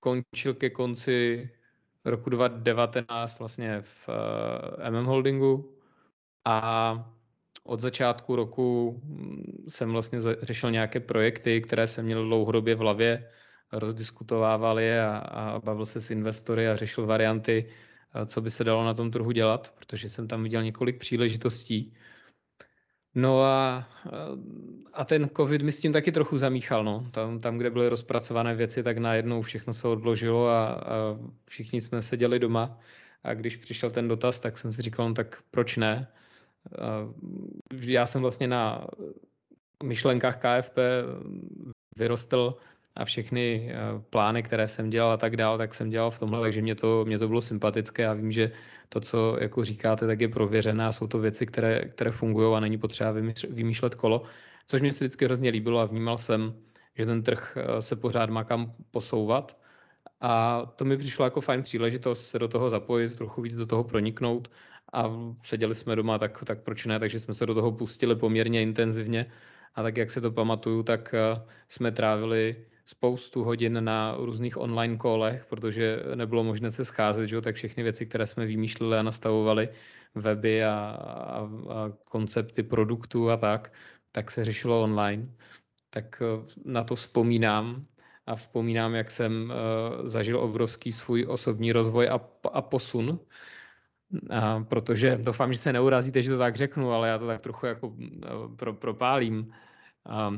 končil 0.00 0.54
ke 0.54 0.70
konci 0.70 1.50
roku 2.04 2.30
2019 2.30 3.38
vlastně 3.38 3.82
v 3.82 4.08
uh, 4.08 4.90
MM 4.90 5.04
Holdingu 5.04 5.78
a 6.44 7.10
od 7.64 7.80
začátku 7.80 8.36
roku 8.36 9.00
mm, 9.04 9.64
jsem 9.68 9.92
vlastně 9.92 10.18
řešil 10.42 10.70
nějaké 10.70 11.00
projekty, 11.00 11.60
které 11.60 11.86
jsem 11.86 12.04
měl 12.04 12.24
dlouhodobě 12.24 12.74
v 12.74 12.78
hlavě, 12.78 13.30
rozdiskutovával 13.72 14.80
je 14.80 15.02
a, 15.02 15.18
a 15.18 15.58
bavil 15.58 15.86
se 15.86 16.00
s 16.00 16.10
investory 16.10 16.68
a 16.68 16.76
řešil 16.76 17.06
varianty, 17.06 17.66
eh, 18.14 18.26
co 18.26 18.40
by 18.40 18.50
se 18.50 18.64
dalo 18.64 18.84
na 18.84 18.94
tom 18.94 19.10
trhu 19.10 19.30
dělat, 19.30 19.74
protože 19.78 20.08
jsem 20.08 20.28
tam 20.28 20.42
viděl 20.42 20.62
několik 20.62 20.98
příležitostí. 20.98 21.94
No 23.14 23.42
a, 23.42 23.88
a 24.92 25.04
ten 25.04 25.30
covid 25.36 25.62
mi 25.62 25.72
s 25.72 25.80
tím 25.80 25.92
taky 25.92 26.12
trochu 26.12 26.38
zamíchal. 26.38 26.84
No. 26.84 27.06
Tam, 27.10 27.38
tam, 27.38 27.58
kde 27.58 27.70
byly 27.70 27.88
rozpracované 27.88 28.54
věci, 28.54 28.82
tak 28.82 28.98
najednou 28.98 29.42
všechno 29.42 29.72
se 29.72 29.88
odložilo 29.88 30.48
a, 30.48 30.68
a 30.68 31.18
všichni 31.44 31.80
jsme 31.80 32.02
seděli 32.02 32.38
doma. 32.38 32.78
A 33.22 33.34
když 33.34 33.56
přišel 33.56 33.90
ten 33.90 34.08
dotaz, 34.08 34.40
tak 34.40 34.58
jsem 34.58 34.72
si 34.72 34.82
říkal, 34.82 35.08
no 35.08 35.14
tak 35.14 35.42
proč 35.50 35.76
ne? 35.76 36.08
Já 37.72 38.06
jsem 38.06 38.22
vlastně 38.22 38.48
na 38.48 38.86
myšlenkách 39.82 40.36
KFP 40.36 40.78
vyrostl 41.96 42.56
a 43.00 43.04
všechny 43.04 43.72
eh, 43.72 43.76
plány, 44.10 44.42
které 44.42 44.68
jsem 44.68 44.90
dělal 44.90 45.12
a 45.12 45.16
tak 45.16 45.36
dál, 45.36 45.58
tak 45.58 45.74
jsem 45.74 45.90
dělal 45.90 46.10
v 46.10 46.18
tomhle, 46.18 46.40
takže 46.40 46.62
mě 46.62 46.74
to, 46.74 47.04
mě 47.04 47.18
to 47.18 47.28
bylo 47.28 47.40
sympatické 47.40 48.06
a 48.06 48.12
vím, 48.12 48.30
že 48.30 48.52
to, 48.88 49.00
co 49.00 49.36
jako 49.40 49.64
říkáte, 49.64 50.06
tak 50.06 50.20
je 50.20 50.28
prověřené 50.28 50.86
a 50.86 50.92
jsou 50.92 51.06
to 51.06 51.18
věci, 51.18 51.46
které, 51.46 51.88
které 51.88 52.10
fungují 52.10 52.56
a 52.56 52.60
není 52.60 52.78
potřeba 52.78 53.14
vymýšlet 53.50 53.94
kolo, 53.94 54.22
což 54.66 54.80
mě 54.80 54.92
se 54.92 55.04
vždycky 55.04 55.24
hrozně 55.24 55.50
líbilo 55.50 55.80
a 55.80 55.84
vnímal 55.84 56.18
jsem, 56.18 56.54
že 56.98 57.06
ten 57.06 57.22
trh 57.22 57.56
eh, 57.56 57.82
se 57.82 57.96
pořád 57.96 58.30
má 58.30 58.44
kam 58.44 58.74
posouvat. 58.90 59.56
A 60.20 60.62
to 60.76 60.84
mi 60.84 60.96
přišlo 60.96 61.24
jako 61.24 61.40
fajn 61.40 61.62
příležitost 61.62 62.28
se 62.28 62.38
do 62.38 62.48
toho 62.48 62.70
zapojit, 62.70 63.16
trochu 63.16 63.42
víc 63.42 63.56
do 63.56 63.66
toho 63.66 63.84
proniknout. 63.84 64.50
A 64.92 65.10
seděli 65.42 65.74
jsme 65.74 65.96
doma, 65.96 66.18
tak, 66.18 66.44
tak 66.44 66.62
proč 66.62 66.86
ne, 66.86 66.98
takže 66.98 67.20
jsme 67.20 67.34
se 67.34 67.46
do 67.46 67.54
toho 67.54 67.72
pustili 67.72 68.16
poměrně 68.16 68.62
intenzivně. 68.62 69.26
A 69.74 69.82
tak, 69.82 69.96
jak 69.96 70.10
se 70.10 70.20
to 70.20 70.30
pamatuju, 70.30 70.82
tak 70.82 71.14
eh, 71.14 71.42
jsme 71.68 71.92
trávili 71.92 72.56
spoustu 72.90 73.44
hodin 73.44 73.84
na 73.84 74.14
různých 74.18 74.56
online 74.58 74.96
kolech, 74.96 75.46
protože 75.46 76.02
nebylo 76.14 76.44
možné 76.44 76.70
se 76.70 76.84
scházet, 76.84 77.26
že? 77.26 77.40
tak 77.40 77.54
všechny 77.54 77.82
věci, 77.82 78.06
které 78.06 78.26
jsme 78.26 78.46
vymýšleli 78.46 78.98
a 78.98 79.02
nastavovali, 79.02 79.68
weby 80.14 80.64
a, 80.64 80.74
a, 80.74 81.38
a 81.70 81.92
koncepty 82.10 82.62
produktů 82.62 83.30
a 83.30 83.36
tak, 83.36 83.72
tak 84.12 84.30
se 84.30 84.44
řešilo 84.44 84.82
online. 84.82 85.30
Tak 85.90 86.22
eh, 86.22 86.42
na 86.64 86.84
to 86.84 86.94
vzpomínám 86.94 87.86
a 88.26 88.34
vzpomínám, 88.34 88.94
jak 88.94 89.10
jsem 89.10 89.50
uh, 89.50 90.06
zažil 90.06 90.38
obrovský 90.40 90.92
svůj 90.92 91.26
osobní 91.28 91.72
rozvoj 91.72 92.08
a, 92.08 92.20
a 92.52 92.62
posun, 92.62 93.18
a 94.30 94.60
protože 94.60 95.18
doufám, 95.22 95.52
že 95.52 95.58
se 95.58 95.72
neurazíte, 95.72 96.22
že 96.22 96.30
to 96.30 96.38
tak 96.38 96.56
řeknu, 96.56 96.92
ale 96.92 97.08
já 97.08 97.18
to 97.18 97.26
tak 97.26 97.40
trochu 97.40 97.66
jako 97.66 97.94
eh, 97.98 98.28
pro, 98.56 98.74
propálím. 98.74 99.54
A 100.06 100.30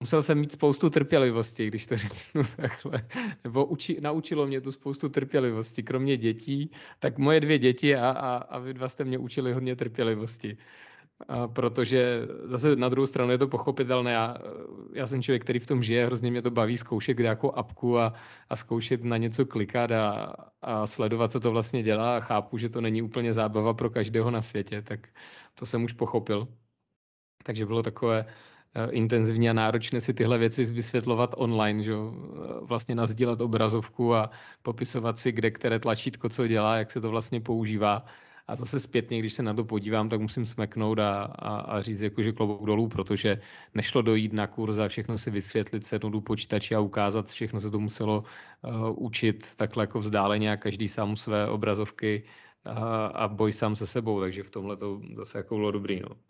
musel 0.00 0.22
jsem 0.22 0.38
mít 0.38 0.52
spoustu 0.52 0.90
trpělivosti, 0.90 1.66
když 1.66 1.86
to 1.86 1.96
řeknu 2.06 2.42
takhle. 2.56 3.06
Nebo 3.44 3.64
uči, 3.64 4.00
naučilo 4.00 4.46
mě 4.46 4.60
tu 4.60 4.72
spoustu 4.72 5.08
trpělivosti. 5.08 5.82
Kromě 5.82 6.16
dětí, 6.16 6.70
tak 6.98 7.18
moje 7.18 7.40
dvě 7.40 7.58
děti 7.58 7.96
a, 7.96 8.10
a, 8.10 8.36
a 8.36 8.58
vy 8.58 8.74
dva 8.74 8.88
jste 8.88 9.04
mě 9.04 9.18
učili 9.18 9.52
hodně 9.52 9.76
trpělivosti. 9.76 10.56
A 11.28 11.48
protože 11.48 12.28
zase 12.44 12.76
na 12.76 12.88
druhou 12.88 13.06
stranu 13.06 13.30
je 13.30 13.38
to 13.38 13.48
pochopitelné. 13.48 14.12
Já, 14.12 14.36
já 14.92 15.06
jsem 15.06 15.22
člověk, 15.22 15.42
který 15.42 15.58
v 15.58 15.66
tom 15.66 15.82
žije, 15.82 16.06
hrozně 16.06 16.30
mě 16.30 16.42
to 16.42 16.50
baví 16.50 16.76
zkoušet 16.76 17.18
nějakou 17.18 17.52
apku 17.52 17.98
a, 17.98 18.14
a 18.48 18.56
zkoušet 18.56 19.04
na 19.04 19.16
něco 19.16 19.46
klikat 19.46 19.90
a, 19.90 20.34
a 20.62 20.86
sledovat, 20.86 21.32
co 21.32 21.40
to 21.40 21.50
vlastně 21.50 21.82
dělá 21.82 22.16
a 22.16 22.20
chápu, 22.20 22.58
že 22.58 22.68
to 22.68 22.80
není 22.80 23.02
úplně 23.02 23.34
zábava 23.34 23.74
pro 23.74 23.90
každého 23.90 24.30
na 24.30 24.42
světě, 24.42 24.82
tak 24.82 25.08
to 25.54 25.66
jsem 25.66 25.84
už 25.84 25.92
pochopil. 25.92 26.48
Takže 27.42 27.66
bylo 27.66 27.82
takové, 27.82 28.26
intenzivní 28.90 29.50
a 29.50 29.52
náročné 29.52 30.00
si 30.00 30.14
tyhle 30.14 30.38
věci 30.38 30.64
vysvětlovat 30.64 31.34
online, 31.36 31.82
že 31.82 31.92
eh, 31.92 31.96
vlastně 32.62 32.94
nazdílet 32.94 33.40
obrazovku 33.40 34.14
a 34.14 34.30
popisovat 34.62 35.18
si, 35.18 35.32
kde 35.32 35.50
které 35.50 35.78
tlačítko 35.78 36.28
co 36.28 36.46
dělá, 36.46 36.76
jak 36.76 36.90
se 36.90 37.00
to 37.00 37.10
vlastně 37.10 37.40
používá. 37.40 38.04
A 38.48 38.56
zase 38.56 38.80
zpětně, 38.80 39.18
když 39.18 39.32
se 39.32 39.42
na 39.42 39.54
to 39.54 39.64
podívám, 39.64 40.08
tak 40.08 40.20
musím 40.20 40.46
smeknout 40.46 40.98
a, 40.98 41.22
a, 41.22 41.56
a 41.56 41.82
říct, 41.82 42.00
jako, 42.00 42.22
že 42.22 42.32
klobouk 42.32 42.66
dolů, 42.66 42.88
protože 42.88 43.40
nešlo 43.74 44.02
dojít 44.02 44.32
na 44.32 44.46
kurz 44.46 44.78
a 44.78 44.88
všechno 44.88 45.18
si 45.18 45.30
vysvětlit, 45.30 45.86
sednout 45.86 46.10
do 46.10 46.20
počítače 46.20 46.74
a 46.74 46.80
ukázat, 46.80 47.28
všechno 47.28 47.60
se 47.60 47.70
to 47.70 47.78
muselo 47.78 48.24
uh, 48.62 49.04
učit 49.04 49.54
takhle 49.56 49.82
jako 49.82 49.98
vzdáleně 49.98 50.52
a 50.52 50.56
každý 50.56 50.88
sám 50.88 51.16
své 51.16 51.48
obrazovky 51.48 52.24
a, 52.64 53.06
a 53.06 53.28
boj 53.28 53.52
sám 53.52 53.76
se 53.76 53.86
sebou, 53.86 54.20
takže 54.20 54.42
v 54.42 54.50
tomhle 54.50 54.76
to 54.76 55.00
zase 55.16 55.38
jako 55.38 55.54
bylo 55.54 55.70
dobrý. 55.70 56.00
No. 56.00 56.27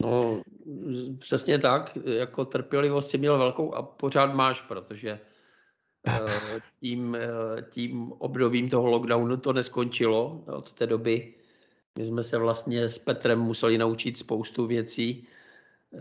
No, 0.00 0.42
přesně 1.18 1.58
tak. 1.58 1.98
Jako 2.04 2.44
trpělivost 2.44 3.10
si 3.10 3.18
měl 3.18 3.38
velkou 3.38 3.74
a 3.74 3.82
pořád 3.82 4.34
máš, 4.34 4.60
protože 4.60 5.20
eh, 6.08 6.60
tím, 6.80 7.14
eh, 7.20 7.62
tím 7.70 8.12
obdobím 8.12 8.70
toho 8.70 8.86
lockdownu 8.86 9.36
to 9.36 9.52
neskončilo. 9.52 10.44
Od 10.46 10.72
té 10.72 10.86
doby 10.86 11.34
my 11.98 12.04
jsme 12.04 12.22
se 12.22 12.38
vlastně 12.38 12.88
s 12.88 12.98
Petrem 12.98 13.40
museli 13.40 13.78
naučit 13.78 14.18
spoustu 14.18 14.66
věcí. 14.66 15.26
Eh, 15.94 15.98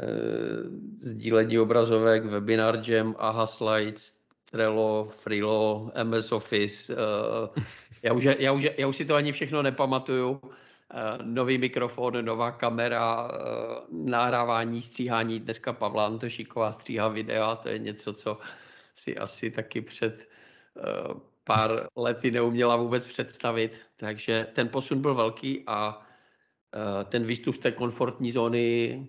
sdílení 1.00 1.60
obrazovek, 1.60 2.26
webinar 2.26 2.90
jam, 2.90 3.16
AHA 3.18 3.46
Slides, 3.46 4.20
Trello, 4.52 5.08
Freelo, 5.12 5.92
MS 6.04 6.32
Office. 6.32 6.96
Já 8.04 8.14
už, 8.14 8.24
já, 8.24 8.52
už, 8.52 8.68
já 8.78 8.88
už 8.88 8.96
si 8.96 9.06
to 9.06 9.16
ani 9.16 9.32
všechno 9.32 9.64
nepamatuju 9.64 10.42
nový 11.24 11.58
mikrofon, 11.58 12.26
nová 12.26 12.52
kamera, 12.52 13.32
eh, 13.32 13.38
nahrávání, 13.92 14.82
stříhání. 14.82 15.40
Dneska 15.40 15.74
Pavla 15.74 16.06
Antošíková 16.06 16.72
stříhá 16.72 17.08
videa, 17.08 17.56
to 17.56 17.70
je 17.70 17.80
něco, 17.80 18.14
co 18.14 18.38
si 18.96 19.18
asi 19.18 19.52
taky 19.52 19.82
před 19.82 20.30
eh, 20.78 20.84
pár 21.44 21.88
lety 21.96 22.32
neuměla 22.32 22.76
vůbec 22.76 23.08
představit. 23.08 23.80
Takže 23.98 24.48
ten 24.54 24.70
posun 24.70 25.02
byl 25.02 25.16
velký 25.16 25.64
a 25.68 26.02
ten 27.10 27.26
výstup 27.26 27.56
z 27.56 27.60
té 27.60 27.72
komfortní 27.72 28.32
zóny 28.32 29.08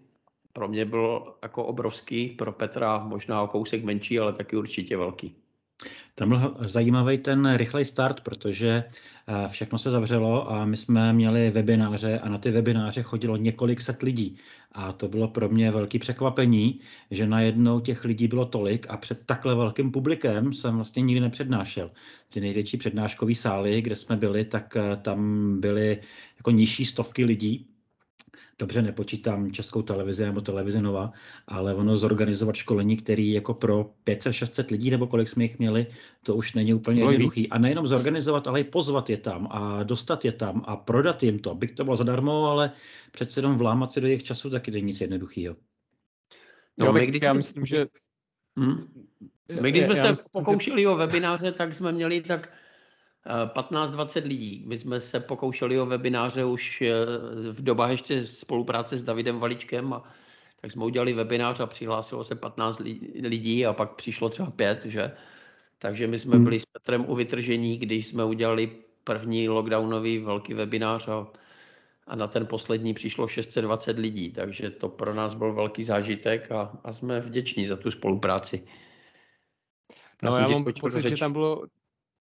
pro 0.53 0.69
mě 0.69 0.85
byl 0.85 1.35
jako 1.43 1.65
obrovský, 1.65 2.29
pro 2.29 2.53
Petra 2.53 2.99
možná 2.99 3.43
o 3.43 3.47
kousek 3.47 3.85
menší, 3.85 4.19
ale 4.19 4.33
taky 4.33 4.57
určitě 4.57 4.97
velký. 4.97 5.40
Tam 6.15 6.29
byl 6.29 6.57
zajímavý 6.61 7.19
ten 7.19 7.57
rychlej 7.57 7.85
start, 7.85 8.21
protože 8.21 8.85
eh, 9.27 9.49
všechno 9.49 9.79
se 9.79 9.91
zavřelo 9.91 10.53
a 10.53 10.65
my 10.65 10.77
jsme 10.77 11.13
měli 11.13 11.51
webináře 11.51 12.19
a 12.19 12.29
na 12.29 12.39
ty 12.39 12.51
webináře 12.51 13.03
chodilo 13.03 13.37
několik 13.37 13.81
set 13.81 14.03
lidí. 14.03 14.37
A 14.73 14.93
to 14.93 15.09
bylo 15.09 15.29
pro 15.29 15.49
mě 15.49 15.71
velký 15.71 15.99
překvapení, 15.99 16.81
že 17.11 17.27
najednou 17.27 17.81
těch 17.81 18.05
lidí 18.05 18.29
bylo 18.29 18.47
tolik 18.47 18.87
a 18.89 18.97
před 18.97 19.27
takhle 19.27 19.55
velkým 19.55 19.91
publikem 19.91 20.53
jsem 20.53 20.77
vlastně 20.77 21.03
nikdy 21.03 21.21
nepřednášel. 21.21 21.91
Ty 22.29 22.41
největší 22.41 22.77
přednáškové 22.77 23.35
sály, 23.35 23.83
kde 23.83 23.97
jsme 23.97 24.17
byli, 24.17 24.45
tak 24.45 24.77
eh, 24.77 24.97
tam 24.97 25.61
byly 25.61 25.99
jako 26.39 26.51
nižší 26.51 26.85
stovky 26.85 27.25
lidí 27.25 27.70
dobře 28.59 28.83
nepočítám 28.83 29.53
českou 29.53 29.83
televizi 29.83 30.25
nebo 30.25 30.41
televizi 30.41 30.83
Nova, 30.83 31.13
ale 31.47 31.75
ono 31.75 31.97
zorganizovat 31.97 32.57
školení, 32.57 32.97
který 32.97 33.33
jako 33.33 33.55
pro 33.55 33.91
500-600 34.07 34.71
lidí 34.71 34.91
nebo 34.91 35.07
kolik 35.07 35.29
jsme 35.29 35.45
jich 35.45 35.59
měli, 35.59 35.87
to 36.23 36.35
už 36.35 36.55
není 36.55 36.75
úplně 36.75 37.03
jednoduchý. 37.03 37.49
A 37.49 37.59
nejenom 37.59 37.87
zorganizovat, 37.87 38.49
ale 38.49 38.61
i 38.61 38.65
pozvat 38.65 39.11
je 39.11 39.17
tam 39.17 39.49
a 39.51 39.83
dostat 39.83 40.25
je 40.25 40.33
tam 40.33 40.63
a 40.67 40.77
prodat 40.77 41.23
jim 41.23 41.39
to. 41.39 41.55
Byť 41.55 41.77
to 41.77 41.85
bylo 41.85 41.97
zadarmo, 41.97 42.47
ale 42.47 42.73
přece 43.13 43.41
jenom 43.41 43.57
vlámat 43.57 43.93
se 43.93 44.01
do 44.01 44.07
jejich 44.07 44.23
času 44.23 44.51
taky 44.51 44.71
není 44.71 44.87
nic 44.87 45.01
jednoduchého. 45.01 45.57
No, 46.79 46.93
my, 46.93 47.07
když 47.07 47.23
já 47.23 47.33
myslím, 47.33 47.67
že 47.67 47.87
Hmm. 48.59 49.07
My 49.61 49.71
když 49.71 49.85
jsme 49.85 49.97
já, 49.97 50.17
se 50.17 50.25
pokoušeli 50.33 50.87
o 50.87 50.97
webináře, 50.97 51.53
tak 51.53 51.75
jsme 51.75 51.93
měli 51.93 52.21
tak 52.21 52.53
15-20 53.27 54.23
eh, 54.25 54.29
lidí. 54.29 54.65
My 54.67 54.79
jsme 54.79 55.01
se 55.01 55.21
pokoušeli 55.21 55.81
o 55.81 55.87
webináře 55.87 56.45
už 56.45 56.83
eh, 56.83 56.95
v 57.53 57.63
dobách 57.63 57.91
ještě 57.91 58.21
spolupráce 58.21 58.97
s 58.97 59.03
Davidem 59.03 59.39
Valičkem 59.39 59.93
a 59.93 60.03
tak 60.61 60.73
jsme 60.73 60.85
udělali 60.85 61.13
webinář 61.13 61.61
a 61.61 61.67
přihlásilo 61.67 62.25
se 62.25 62.35
15 62.35 62.83
lidí 63.23 63.67
a 63.67 63.73
pak 63.73 63.95
přišlo 63.95 64.29
třeba 64.29 64.51
pět, 64.51 64.85
že? 64.85 65.13
Takže 65.79 66.07
my 66.07 66.19
jsme 66.19 66.35
hmm. 66.35 66.45
byli 66.45 66.61
s 66.61 66.67
Petrem 66.67 67.05
u 67.09 67.15
vytržení, 67.15 67.79
když 67.79 68.07
jsme 68.07 68.25
udělali 68.25 68.71
první 69.05 69.49
lockdownový 69.49 70.19
velký 70.19 70.55
webinář 70.55 71.09
a, 71.09 71.27
a 72.07 72.17
na 72.17 72.27
ten 72.27 72.47
poslední 72.47 72.95
přišlo 72.95 73.29
620 73.29 73.99
lidí, 73.99 74.33
takže 74.33 74.71
to 74.71 74.89
pro 74.89 75.15
nás 75.15 75.35
byl 75.35 75.55
velký 75.55 75.85
zážitek 75.85 76.53
a, 76.53 76.79
a 76.85 76.93
jsme 76.93 77.21
vděční 77.21 77.67
za 77.67 77.77
tu 77.77 77.91
spolupráci. 77.91 78.63
No 80.23 80.37
já, 80.37 80.41
já 80.41 80.49
mám 80.49 80.65
pocit, 80.65 81.09
že 81.09 81.17
tam 81.17 81.33
bylo 81.33 81.67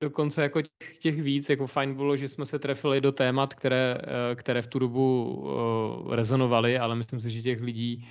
dokonce 0.01 0.41
jako 0.41 0.61
těch, 0.61 0.97
těch 0.97 1.21
víc, 1.21 1.49
jako 1.49 1.67
fajn 1.67 1.95
bylo, 1.95 2.15
že 2.15 2.27
jsme 2.27 2.45
se 2.45 2.59
trefili 2.59 3.01
do 3.01 3.11
témat, 3.11 3.53
které, 3.53 3.97
eh, 3.99 4.35
které 4.35 4.61
v 4.61 4.67
tu 4.67 4.79
dobu 4.79 5.25
uh, 6.05 6.15
rezonovaly, 6.15 6.77
ale 6.77 6.95
myslím 6.95 7.19
si, 7.19 7.31
že 7.31 7.41
těch 7.41 7.61
lidí 7.61 8.07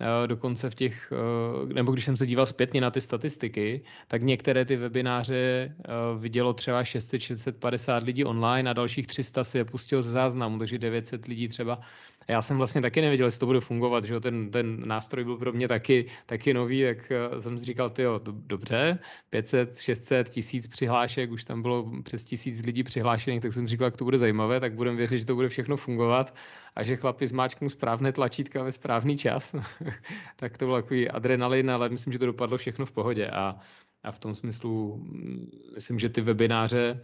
Eh, 0.00 0.26
dokonce 0.26 0.70
v 0.70 0.74
těch, 0.74 1.12
eh, 1.12 1.74
nebo 1.74 1.92
když 1.92 2.04
jsem 2.04 2.16
se 2.16 2.26
díval 2.26 2.46
zpětně 2.46 2.80
na 2.80 2.90
ty 2.90 3.00
statistiky, 3.00 3.82
tak 4.08 4.22
některé 4.22 4.64
ty 4.64 4.76
webináře 4.76 5.34
eh, 5.34 5.90
vidělo 6.18 6.52
třeba 6.52 6.84
600, 6.84 7.20
650 7.20 8.02
lidí 8.02 8.24
online 8.24 8.70
a 8.70 8.72
dalších 8.72 9.06
300 9.06 9.44
si 9.44 9.58
je 9.58 9.64
pustilo 9.64 10.02
ze 10.02 10.10
záznamu, 10.10 10.58
takže 10.58 10.78
900 10.78 11.26
lidí 11.26 11.48
třeba 11.48 11.80
já 12.28 12.42
jsem 12.42 12.56
vlastně 12.56 12.80
taky 12.80 13.00
nevěděl, 13.00 13.26
jestli 13.26 13.40
to 13.40 13.46
bude 13.46 13.60
fungovat, 13.60 14.04
že 14.04 14.14
jo? 14.14 14.20
Ten, 14.20 14.50
ten 14.50 14.88
nástroj 14.88 15.24
byl 15.24 15.36
pro 15.36 15.52
mě 15.52 15.68
taky, 15.68 16.06
taky 16.26 16.54
nový, 16.54 16.82
tak 16.82 17.12
jsem 17.38 17.58
si 17.58 17.64
říkal, 17.64 17.90
ty 17.90 18.04
dobře, 18.22 18.98
500, 19.30 19.78
600, 19.78 20.28
tisíc 20.28 20.66
přihlášek, 20.66 21.30
už 21.30 21.44
tam 21.44 21.62
bylo 21.62 21.92
přes 22.02 22.24
tisíc 22.24 22.62
lidí 22.62 22.82
přihlášených, 22.82 23.42
tak 23.42 23.52
jsem 23.52 23.66
říkal, 23.66 23.84
jak 23.84 23.96
to 23.96 24.04
bude 24.04 24.18
zajímavé, 24.18 24.60
tak 24.60 24.74
budeme 24.74 24.96
věřit, 24.96 25.18
že 25.18 25.26
to 25.26 25.34
bude 25.34 25.48
všechno 25.48 25.76
fungovat 25.76 26.34
a 26.76 26.82
že 26.82 26.96
chlapi 26.96 27.26
zmáčknou 27.26 27.68
správné 27.68 28.12
tlačítka 28.12 28.62
ve 28.62 28.72
správný 28.72 29.18
čas. 29.18 29.54
tak 30.36 30.58
to 30.58 30.66
byl 30.66 30.74
takový 30.74 31.08
adrenalin, 31.08 31.70
ale 31.70 31.88
myslím, 31.88 32.12
že 32.12 32.18
to 32.18 32.26
dopadlo 32.26 32.58
všechno 32.58 32.86
v 32.86 32.92
pohodě 32.92 33.26
a, 33.26 33.56
a 34.02 34.12
v 34.12 34.18
tom 34.18 34.34
smyslu 34.34 34.96
mm, 34.96 35.50
myslím, 35.74 35.98
že 35.98 36.08
ty 36.08 36.20
webináře 36.20 37.00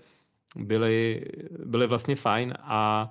byly, 0.57 1.25
byly 1.65 1.87
vlastně 1.87 2.17
fajn 2.17 2.55
a 2.61 3.11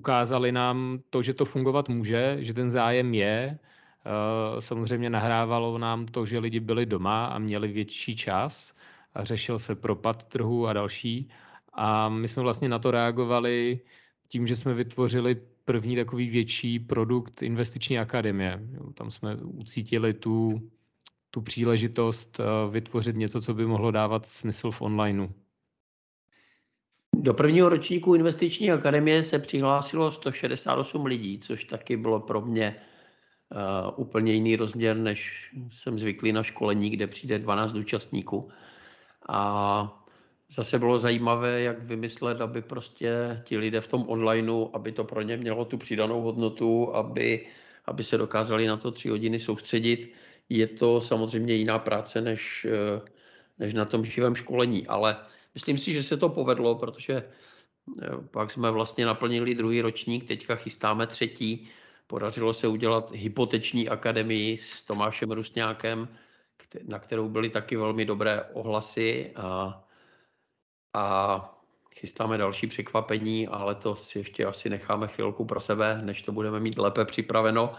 ukázali 0.00 0.52
nám 0.52 0.98
to, 1.10 1.22
že 1.22 1.34
to 1.34 1.44
fungovat 1.44 1.88
může, 1.88 2.36
že 2.40 2.54
ten 2.54 2.70
zájem 2.70 3.14
je. 3.14 3.58
Eh, 3.58 4.60
samozřejmě 4.60 5.10
nahrávalo 5.10 5.78
nám 5.78 6.06
to, 6.06 6.26
že 6.26 6.38
lidi 6.38 6.60
byli 6.60 6.86
doma 6.86 7.26
a 7.26 7.38
měli 7.38 7.68
větší 7.68 8.16
čas 8.16 8.74
a 9.14 9.24
řešil 9.24 9.58
se 9.58 9.74
propad 9.74 10.24
trhu 10.24 10.66
a 10.66 10.72
další. 10.72 11.28
A 11.72 12.08
my 12.08 12.28
jsme 12.28 12.42
vlastně 12.42 12.68
na 12.68 12.78
to 12.78 12.90
reagovali 12.90 13.80
tím, 14.28 14.46
že 14.46 14.56
jsme 14.56 14.74
vytvořili 14.74 15.36
první 15.64 15.96
takový 15.96 16.30
větší 16.30 16.78
produkt 16.78 17.42
investiční 17.42 17.98
akademie. 17.98 18.60
Tam 18.94 19.10
jsme 19.10 19.36
ucítili 19.36 20.14
tu, 20.14 20.60
tu 21.30 21.40
příležitost 21.40 22.40
eh, 22.40 22.44
vytvořit 22.70 23.16
něco, 23.16 23.40
co 23.40 23.54
by 23.54 23.66
mohlo 23.66 23.90
dávat 23.90 24.26
smysl 24.26 24.70
v 24.70 24.82
onlineu. 24.82 25.28
Do 27.16 27.34
prvního 27.34 27.68
ročníku 27.68 28.14
investiční 28.14 28.70
akademie 28.70 29.22
se 29.22 29.38
přihlásilo 29.38 30.10
168 30.10 31.06
lidí, 31.06 31.38
což 31.38 31.64
taky 31.64 31.96
bylo 31.96 32.20
pro 32.20 32.40
mě 32.40 32.76
uh, 33.50 33.94
úplně 33.96 34.32
jiný 34.32 34.56
rozměr, 34.56 34.96
než 34.96 35.50
jsem 35.72 35.98
zvyklý 35.98 36.32
na 36.32 36.42
školení, 36.42 36.90
kde 36.90 37.06
přijde 37.06 37.38
12 37.38 37.74
účastníků. 37.74 38.50
A 39.28 40.00
zase 40.50 40.78
bylo 40.78 40.98
zajímavé, 40.98 41.60
jak 41.60 41.82
vymyslet, 41.82 42.40
aby 42.40 42.62
prostě 42.62 43.40
ti 43.44 43.58
lidé 43.58 43.80
v 43.80 43.88
tom 43.88 44.04
onlineu, 44.08 44.68
aby 44.72 44.92
to 44.92 45.04
pro 45.04 45.22
ně 45.22 45.36
mělo 45.36 45.64
tu 45.64 45.78
přidanou 45.78 46.22
hodnotu, 46.22 46.96
aby, 46.96 47.46
aby 47.86 48.04
se 48.04 48.18
dokázali 48.18 48.66
na 48.66 48.76
to 48.76 48.90
tři 48.90 49.08
hodiny 49.08 49.38
soustředit. 49.38 50.12
Je 50.48 50.66
to 50.66 51.00
samozřejmě 51.00 51.54
jiná 51.54 51.78
práce 51.78 52.20
než, 52.20 52.66
eh, 52.70 53.00
než 53.58 53.74
na 53.74 53.84
tom 53.84 54.04
živém 54.04 54.34
školení, 54.34 54.86
ale 54.86 55.16
Myslím 55.54 55.78
si, 55.78 55.92
že 55.92 56.02
se 56.02 56.16
to 56.16 56.28
povedlo, 56.28 56.74
protože 56.74 57.14
eh, 57.14 58.08
pak 58.30 58.50
jsme 58.50 58.70
vlastně 58.70 59.06
naplnili 59.06 59.54
druhý 59.54 59.80
ročník, 59.80 60.28
teďka 60.28 60.54
chystáme 60.54 61.06
třetí. 61.06 61.68
Podařilo 62.06 62.52
se 62.52 62.68
udělat 62.68 63.10
hypoteční 63.10 63.88
akademii 63.88 64.56
s 64.56 64.82
Tomášem 64.82 65.30
Rusňákem, 65.30 66.08
na 66.88 66.98
kterou 66.98 67.28
byly 67.28 67.50
taky 67.50 67.76
velmi 67.76 68.04
dobré 68.04 68.44
ohlasy 68.52 69.32
a, 69.36 69.84
a 70.94 71.60
chystáme 71.94 72.38
další 72.38 72.66
překvapení, 72.66 73.48
ale 73.48 73.74
to 73.74 73.94
si 73.94 74.18
ještě 74.18 74.44
asi 74.44 74.70
necháme 74.70 75.08
chvilku 75.08 75.44
pro 75.44 75.60
sebe, 75.60 76.00
než 76.02 76.22
to 76.22 76.32
budeme 76.32 76.60
mít 76.60 76.78
lépe 76.78 77.04
připraveno. 77.04 77.74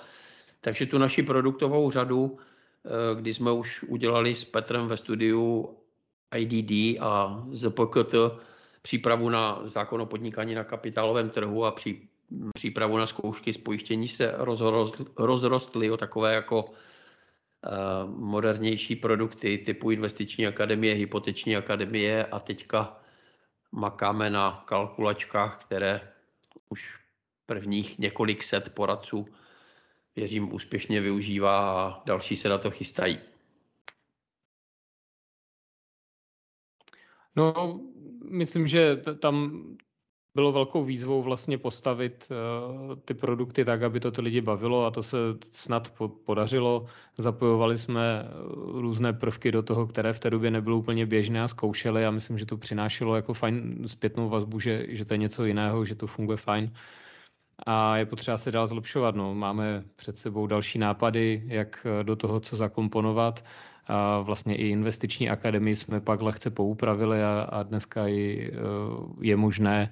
Takže 0.62 0.86
tu 0.86 0.98
naši 0.98 1.24
produktovou 1.24 1.92
řadu, 1.92 2.38
eh, 2.86 3.16
kdy 3.16 3.34
jsme 3.34 3.52
už 3.52 3.84
udělali 3.84 4.36
s 4.36 4.46
Petrem 4.46 4.88
ve 4.88 4.98
studiu 4.98 5.78
IDD 6.38 7.00
a 7.02 7.44
ZPKT 7.52 8.16
přípravu 8.82 9.30
na 9.30 9.62
zákon 9.64 10.02
o 10.02 10.06
podnikání 10.06 10.56
na 10.56 10.64
kapitálovém 10.64 11.30
trhu 11.30 11.66
a 11.66 11.72
pří, 11.72 12.10
přípravu 12.54 12.98
na 12.98 13.08
zkoušky 13.08 13.54
z 13.54 13.58
pojištění 13.58 14.08
se 14.08 14.36
rozrostly, 15.18 15.92
o 15.92 15.98
takové 15.98 16.34
jako 16.34 16.64
uh, 16.64 16.72
modernější 18.10 18.96
produkty 18.96 19.58
typu 19.58 19.92
investiční 19.92 20.48
akademie, 20.48 20.94
hypoteční 20.96 21.56
akademie 21.56 22.26
a 22.26 22.40
teďka 22.40 22.98
makáme 23.72 24.30
na 24.30 24.64
kalkulačkách, 24.66 25.62
které 25.66 26.02
už 26.70 26.98
prvních 27.46 28.00
několik 28.00 28.44
set 28.44 28.74
poradců 28.74 29.28
věřím 30.16 30.54
úspěšně 30.54 31.02
využívá 31.02 31.72
a 31.72 32.02
další 32.06 32.36
se 32.36 32.50
na 32.50 32.58
to 32.58 32.72
chystají. 32.72 33.20
No, 37.36 37.80
myslím, 38.30 38.68
že 38.68 38.98
tam 39.20 39.64
bylo 40.36 40.52
velkou 40.52 40.84
výzvou 40.84 41.24
vlastně 41.24 41.58
postavit 41.58 42.28
uh, 42.32 42.96
ty 42.96 43.14
produkty 43.14 43.66
tak, 43.66 43.84
aby 43.84 44.00
to 44.00 44.12
ty 44.12 44.22
lidi 44.22 44.42
bavilo 44.42 44.86
a 44.86 44.92
to 44.92 45.04
se 45.04 45.18
snad 45.52 45.92
po- 45.98 46.08
podařilo. 46.10 46.86
Zapojovali 47.18 47.78
jsme 47.78 48.24
eh, 48.24 48.30
různé 48.82 49.14
prvky 49.14 49.52
do 49.52 49.64
toho, 49.64 49.88
které 49.88 50.14
v 50.14 50.20
té 50.20 50.30
době 50.30 50.52
nebylo 50.52 50.78
úplně 50.78 51.06
běžné 51.06 51.42
a 51.42 51.48
zkoušeli 51.48 52.06
a 52.06 52.12
myslím, 52.12 52.38
že 52.38 52.46
to 52.46 52.58
přinášelo 52.58 53.16
jako 53.16 53.34
fajn 53.34 53.88
zpětnou 53.88 54.30
vazbu, 54.30 54.60
že, 54.60 54.86
že 54.90 55.06
to 55.06 55.14
je 55.14 55.18
něco 55.18 55.46
jiného, 55.46 55.86
že 55.86 55.96
to 55.96 56.08
funguje 56.08 56.38
fajn. 56.38 56.74
A 57.66 57.98
je 57.98 58.06
potřeba 58.06 58.38
se 58.38 58.52
dál 58.52 58.68
zlepšovat. 58.68 59.16
No. 59.16 59.36
Máme 59.36 59.84
před 59.96 60.18
sebou 60.18 60.48
další 60.48 60.80
nápady, 60.80 61.44
jak 61.46 61.86
eh, 61.86 62.04
do 62.04 62.16
toho, 62.16 62.40
co 62.40 62.56
zakomponovat 62.56 63.44
a 63.88 64.20
vlastně 64.20 64.56
i 64.56 64.68
investiční 64.68 65.30
akademii 65.30 65.76
jsme 65.76 66.02
pak 66.02 66.22
lehce 66.22 66.50
poupravili 66.50 67.24
a, 67.24 67.42
a 67.42 67.64
dneska 67.64 68.08
i, 68.08 68.52
e, 68.54 68.58
je 69.22 69.36
možné 69.36 69.92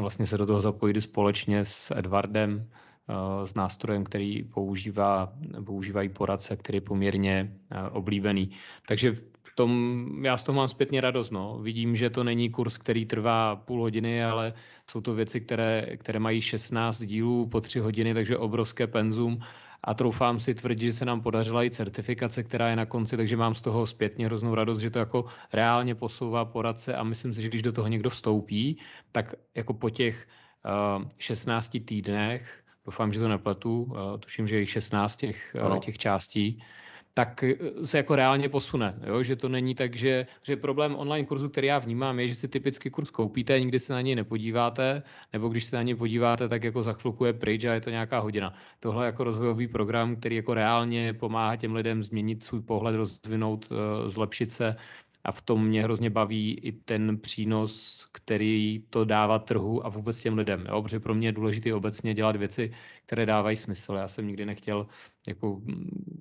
vlastně 0.00 0.26
se 0.26 0.38
do 0.38 0.46
toho 0.46 0.60
zapojit 0.60 1.00
společně 1.00 1.64
s 1.64 1.94
Edwardem, 1.96 2.68
e, 3.08 3.46
s 3.46 3.54
nástrojem, 3.54 4.04
který 4.04 4.42
používá, 4.42 5.32
používají 5.66 6.08
poradce, 6.08 6.56
který 6.56 6.76
je 6.76 6.80
poměrně 6.80 7.56
e, 7.70 7.90
oblíbený. 7.90 8.50
Takže 8.88 9.12
v 9.52 9.56
tom, 9.56 10.06
já 10.24 10.36
z 10.36 10.44
toho 10.44 10.56
mám 10.56 10.68
zpětně 10.68 11.00
radost. 11.00 11.30
No. 11.30 11.58
Vidím, 11.58 11.96
že 11.96 12.10
to 12.10 12.24
není 12.24 12.50
kurz, 12.50 12.78
který 12.78 13.06
trvá 13.06 13.56
půl 13.56 13.80
hodiny, 13.80 14.24
ale 14.24 14.52
jsou 14.90 15.00
to 15.00 15.14
věci, 15.14 15.40
které, 15.40 15.96
které 15.96 16.18
mají 16.18 16.40
16 16.40 17.02
dílů 17.02 17.46
po 17.46 17.60
3 17.60 17.78
hodiny, 17.78 18.14
takže 18.14 18.36
obrovské 18.36 18.86
penzum 18.86 19.40
a 19.84 19.94
troufám 19.94 20.40
si 20.40 20.54
tvrdit, 20.54 20.86
že 20.86 20.92
se 20.92 21.04
nám 21.04 21.20
podařila 21.20 21.64
i 21.64 21.70
certifikace, 21.70 22.42
která 22.42 22.68
je 22.68 22.76
na 22.76 22.86
konci, 22.86 23.16
takže 23.16 23.36
mám 23.36 23.54
z 23.54 23.60
toho 23.60 23.86
zpětně 23.86 24.26
hroznou 24.26 24.54
radost, 24.54 24.78
že 24.78 24.90
to 24.90 24.98
jako 24.98 25.24
reálně 25.52 25.94
posouvá 25.94 26.44
poradce 26.44 26.94
a 26.94 27.02
myslím 27.02 27.34
si, 27.34 27.42
že 27.42 27.48
když 27.48 27.62
do 27.62 27.72
toho 27.72 27.88
někdo 27.88 28.10
vstoupí, 28.10 28.78
tak 29.12 29.34
jako 29.54 29.74
po 29.74 29.90
těch 29.90 30.28
uh, 30.98 31.08
16 31.18 31.76
týdnech, 31.84 32.62
doufám, 32.86 33.12
že 33.12 33.20
to 33.20 33.28
nepletu, 33.28 33.82
uh, 33.82 34.18
tuším, 34.20 34.48
že 34.48 34.56
je 34.56 34.66
16 34.66 35.16
těch, 35.16 35.56
uh, 35.66 35.78
těch 35.78 35.98
částí, 35.98 36.62
tak 37.14 37.44
eh, 37.44 37.86
se 37.86 37.96
jako 37.96 38.16
reálně 38.16 38.48
posune. 38.48 38.94
Jo? 39.06 39.22
Že 39.22 39.36
to 39.36 39.48
není 39.48 39.74
tak, 39.74 39.96
že, 39.96 40.26
že 40.42 40.56
problém 40.56 40.94
online 40.96 41.26
kurzu, 41.26 41.48
který 41.48 41.66
já 41.66 41.78
vnímám, 41.78 42.20
je, 42.20 42.28
že 42.28 42.34
si 42.34 42.48
typicky 42.48 42.90
kurz 42.90 43.10
koupíte, 43.10 43.60
nikdy 43.60 43.80
se 43.80 43.92
na 43.92 44.00
něj 44.00 44.14
nepodíváte, 44.14 45.02
nebo 45.32 45.48
když 45.48 45.64
se 45.64 45.76
na 45.76 45.82
něj 45.82 45.94
podíváte, 45.94 46.48
tak 46.48 46.64
jako 46.64 46.82
za 46.82 46.92
chvilku 46.92 47.24
je 47.24 47.32
pryč 47.32 47.64
a 47.64 47.74
je 47.74 47.80
to 47.80 47.90
nějaká 47.90 48.18
hodina. 48.18 48.54
Tohle 48.80 49.06
jako 49.06 49.24
rozvojový 49.24 49.68
program, 49.68 50.16
který 50.16 50.36
jako 50.36 50.54
reálně 50.54 51.12
pomáhá 51.12 51.56
těm 51.56 51.74
lidem 51.74 52.02
změnit 52.02 52.44
svůj 52.44 52.60
pohled, 52.60 52.94
rozvinout, 52.94 53.72
eh, 53.72 54.08
zlepšit 54.08 54.52
se, 54.52 54.76
a 55.24 55.32
v 55.32 55.40
tom 55.40 55.66
mě 55.66 55.82
hrozně 55.82 56.10
baví 56.10 56.54
i 56.54 56.72
ten 56.72 57.18
přínos, 57.18 58.02
který 58.12 58.84
to 58.90 59.04
dává 59.04 59.38
trhu 59.38 59.86
a 59.86 59.88
vůbec 59.88 60.20
těm 60.20 60.38
lidem. 60.38 60.66
Jo? 60.68 60.82
Protože 60.82 61.00
pro 61.00 61.14
mě 61.14 61.28
je 61.28 61.32
důležité 61.32 61.74
obecně 61.74 62.14
dělat 62.14 62.36
věci, 62.36 62.72
které 63.06 63.26
dávají 63.26 63.56
smysl. 63.56 63.94
Já 63.94 64.08
jsem 64.08 64.26
nikdy 64.26 64.46
nechtěl 64.46 64.86
jako 65.28 65.60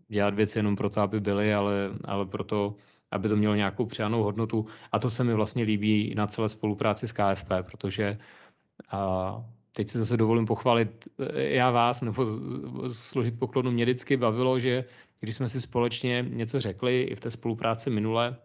dělat 0.07 0.33
věci 0.33 0.59
jenom 0.59 0.75
proto, 0.75 1.01
aby 1.01 1.19
byly, 1.19 1.53
ale, 1.53 1.73
ale 2.05 2.25
proto, 2.25 2.75
aby 3.11 3.29
to 3.29 3.35
mělo 3.35 3.55
nějakou 3.55 3.85
přidanou 3.85 4.23
hodnotu. 4.23 4.65
A 4.91 4.99
to 4.99 5.09
se 5.09 5.23
mi 5.23 5.33
vlastně 5.33 5.63
líbí 5.63 6.15
na 6.15 6.27
celé 6.27 6.49
spolupráci 6.49 7.07
s 7.07 7.11
KFP, 7.11 7.49
protože 7.61 8.17
a 8.89 9.43
teď 9.71 9.89
si 9.89 9.97
zase 9.97 10.17
dovolím 10.17 10.45
pochválit 10.45 11.07
eh, 11.19 11.43
já 11.43 11.71
vás, 11.71 12.01
nebo 12.01 12.25
složit 12.87 13.39
poklonu. 13.39 13.71
Mě 13.71 13.85
vždycky 13.85 14.17
bavilo, 14.17 14.59
že 14.59 14.85
když 15.19 15.35
jsme 15.35 15.49
si 15.49 15.61
společně 15.61 16.25
něco 16.29 16.61
řekli 16.61 17.01
i 17.01 17.15
v 17.15 17.19
té 17.19 17.31
spolupráci 17.31 17.89
minule, 17.89 18.37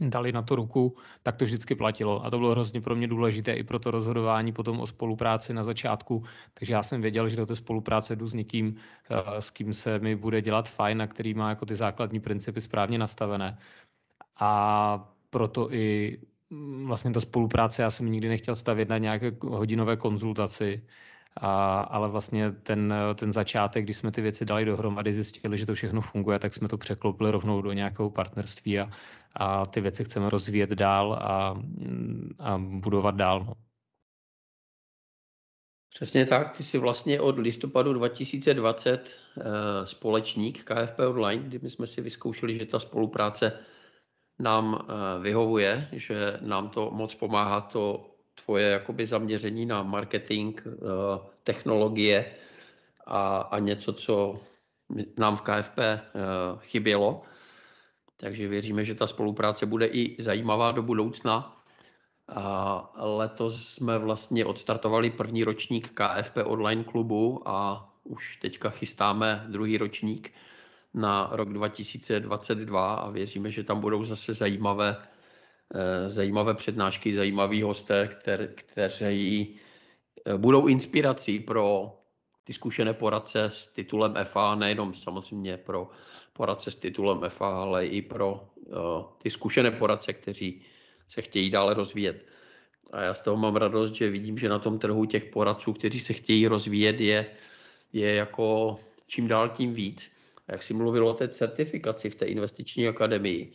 dali 0.00 0.32
na 0.32 0.42
to 0.42 0.56
ruku, 0.56 0.96
tak 1.22 1.36
to 1.36 1.44
vždycky 1.44 1.74
platilo. 1.74 2.24
A 2.24 2.30
to 2.30 2.38
bylo 2.38 2.50
hrozně 2.50 2.80
pro 2.80 2.96
mě 2.96 3.08
důležité 3.08 3.52
i 3.52 3.64
pro 3.64 3.78
to 3.78 3.90
rozhodování 3.90 4.52
potom 4.52 4.80
o 4.80 4.86
spolupráci 4.86 5.54
na 5.54 5.64
začátku. 5.64 6.24
Takže 6.54 6.74
já 6.74 6.82
jsem 6.82 7.00
věděl, 7.00 7.28
že 7.28 7.36
do 7.36 7.46
té 7.46 7.56
spolupráce 7.56 8.16
jdu 8.16 8.26
s 8.26 8.34
někým, 8.34 8.76
eh, 9.10 9.42
s 9.42 9.50
kým 9.50 9.74
se 9.74 9.98
mi 9.98 10.16
bude 10.16 10.42
dělat 10.42 10.68
fajn 10.68 11.02
a 11.02 11.06
který 11.06 11.34
má 11.34 11.48
jako 11.48 11.66
ty 11.66 11.76
základní 11.76 12.20
principy 12.20 12.60
správně 12.60 12.98
nastavené. 12.98 13.58
A 14.40 15.12
proto 15.30 15.72
i 15.72 16.18
mm, 16.50 16.86
vlastně 16.86 17.10
ta 17.10 17.20
spolupráce, 17.20 17.82
já 17.82 17.90
jsem 17.90 18.10
nikdy 18.10 18.28
nechtěl 18.28 18.56
stavět 18.56 18.88
na 18.88 18.98
nějaké 18.98 19.32
hodinové 19.40 19.96
konzultaci, 19.96 20.82
a, 21.36 21.80
ale 21.80 22.08
vlastně 22.08 22.52
ten, 22.52 22.94
ten 23.14 23.32
začátek, 23.32 23.84
když 23.84 23.96
jsme 23.96 24.12
ty 24.12 24.20
věci 24.22 24.44
dali 24.44 24.64
dohromady, 24.64 25.12
zjistili, 25.12 25.58
že 25.58 25.66
to 25.66 25.74
všechno 25.74 26.00
funguje, 26.00 26.38
tak 26.38 26.54
jsme 26.54 26.68
to 26.68 26.78
překlopili 26.78 27.30
rovnou 27.30 27.62
do 27.62 27.72
nějakého 27.72 28.10
partnerství 28.10 28.78
a, 28.78 28.90
a 29.34 29.66
ty 29.66 29.80
věci 29.80 30.04
chceme 30.04 30.30
rozvíjet 30.30 30.70
dál 30.70 31.12
a, 31.12 31.62
a 32.38 32.58
budovat 32.58 33.14
dál. 33.14 33.44
No. 33.44 33.52
Přesně 35.96 36.26
tak, 36.26 36.56
ty 36.56 36.62
jsi 36.62 36.78
vlastně 36.78 37.20
od 37.20 37.38
listopadu 37.38 37.92
2020 37.92 39.16
eh, 39.38 39.86
společník 39.86 40.64
KFP 40.64 40.98
Online, 41.08 41.42
kdy 41.42 41.70
jsme 41.70 41.86
si 41.86 42.00
vyzkoušeli, 42.00 42.58
že 42.58 42.66
ta 42.66 42.78
spolupráce 42.78 43.52
nám 44.38 44.78
eh, 44.88 45.22
vyhovuje, 45.22 45.88
že 45.92 46.38
nám 46.40 46.68
to 46.68 46.90
moc 46.90 47.14
pomáhá 47.14 47.60
to 47.60 48.15
tvoje 48.44 48.66
jakoby 48.66 49.06
zaměření 49.06 49.66
na 49.66 49.82
marketing, 49.82 50.60
eh, 50.66 50.70
technologie 51.44 52.34
a, 53.06 53.38
a 53.38 53.58
něco, 53.58 53.92
co 53.92 54.40
nám 55.18 55.36
v 55.36 55.40
KFP 55.40 55.78
eh, 55.78 56.00
chybělo. 56.58 57.22
Takže 58.16 58.48
věříme, 58.48 58.84
že 58.84 58.94
ta 58.94 59.06
spolupráce 59.06 59.66
bude 59.66 59.86
i 59.86 60.22
zajímavá 60.22 60.72
do 60.72 60.82
budoucna. 60.82 61.52
A 62.28 62.92
letos 62.96 63.68
jsme 63.68 63.98
vlastně 63.98 64.44
odstartovali 64.44 65.10
první 65.10 65.44
ročník 65.44 65.90
KFP 65.94 66.36
online 66.44 66.84
klubu 66.84 67.42
a 67.48 67.88
už 68.04 68.36
teďka 68.36 68.70
chystáme 68.70 69.44
druhý 69.48 69.78
ročník 69.78 70.32
na 70.94 71.28
rok 71.32 71.52
2022 71.52 72.94
a 72.94 73.10
věříme, 73.10 73.50
že 73.50 73.64
tam 73.64 73.80
budou 73.80 74.04
zase 74.04 74.34
zajímavé, 74.34 74.96
zajímavé 76.06 76.54
přednášky, 76.54 77.14
zajímaví 77.14 77.62
hosté, 77.62 78.08
kter, 78.08 78.52
kteří 78.54 79.56
eh, 80.24 80.36
budou 80.36 80.66
inspirací 80.66 81.40
pro 81.40 81.92
ty 82.44 82.52
zkušené 82.52 82.94
poradce 82.94 83.44
s 83.44 83.66
titulem 83.66 84.14
FA, 84.24 84.54
nejenom 84.54 84.94
samozřejmě 84.94 85.56
pro 85.56 85.90
poradce 86.32 86.70
s 86.70 86.74
titulem 86.74 87.20
FA, 87.28 87.48
ale 87.48 87.86
i 87.86 88.02
pro 88.02 88.48
uh, 88.54 88.76
ty 89.22 89.30
zkušené 89.30 89.70
poradce, 89.70 90.12
kteří 90.12 90.62
se 91.08 91.22
chtějí 91.22 91.50
dále 91.50 91.74
rozvíjet. 91.74 92.26
A 92.92 93.02
já 93.02 93.14
z 93.14 93.20
toho 93.20 93.36
mám 93.36 93.56
radost, 93.56 93.92
že 93.92 94.10
vidím, 94.10 94.38
že 94.38 94.48
na 94.48 94.58
tom 94.58 94.78
trhu 94.78 95.04
těch 95.04 95.24
poradců, 95.24 95.72
kteří 95.72 96.00
se 96.00 96.12
chtějí 96.12 96.46
rozvíjet, 96.46 97.00
je, 97.00 97.26
je 97.92 98.14
jako 98.14 98.78
čím 99.06 99.28
dál 99.28 99.48
tím 99.48 99.74
víc 99.74 100.16
jak 100.48 100.62
jsi 100.62 100.74
mluvil 100.74 101.08
o 101.08 101.14
té 101.14 101.28
certifikaci 101.28 102.10
v 102.10 102.14
té 102.14 102.26
investiční 102.26 102.88
akademii, 102.88 103.52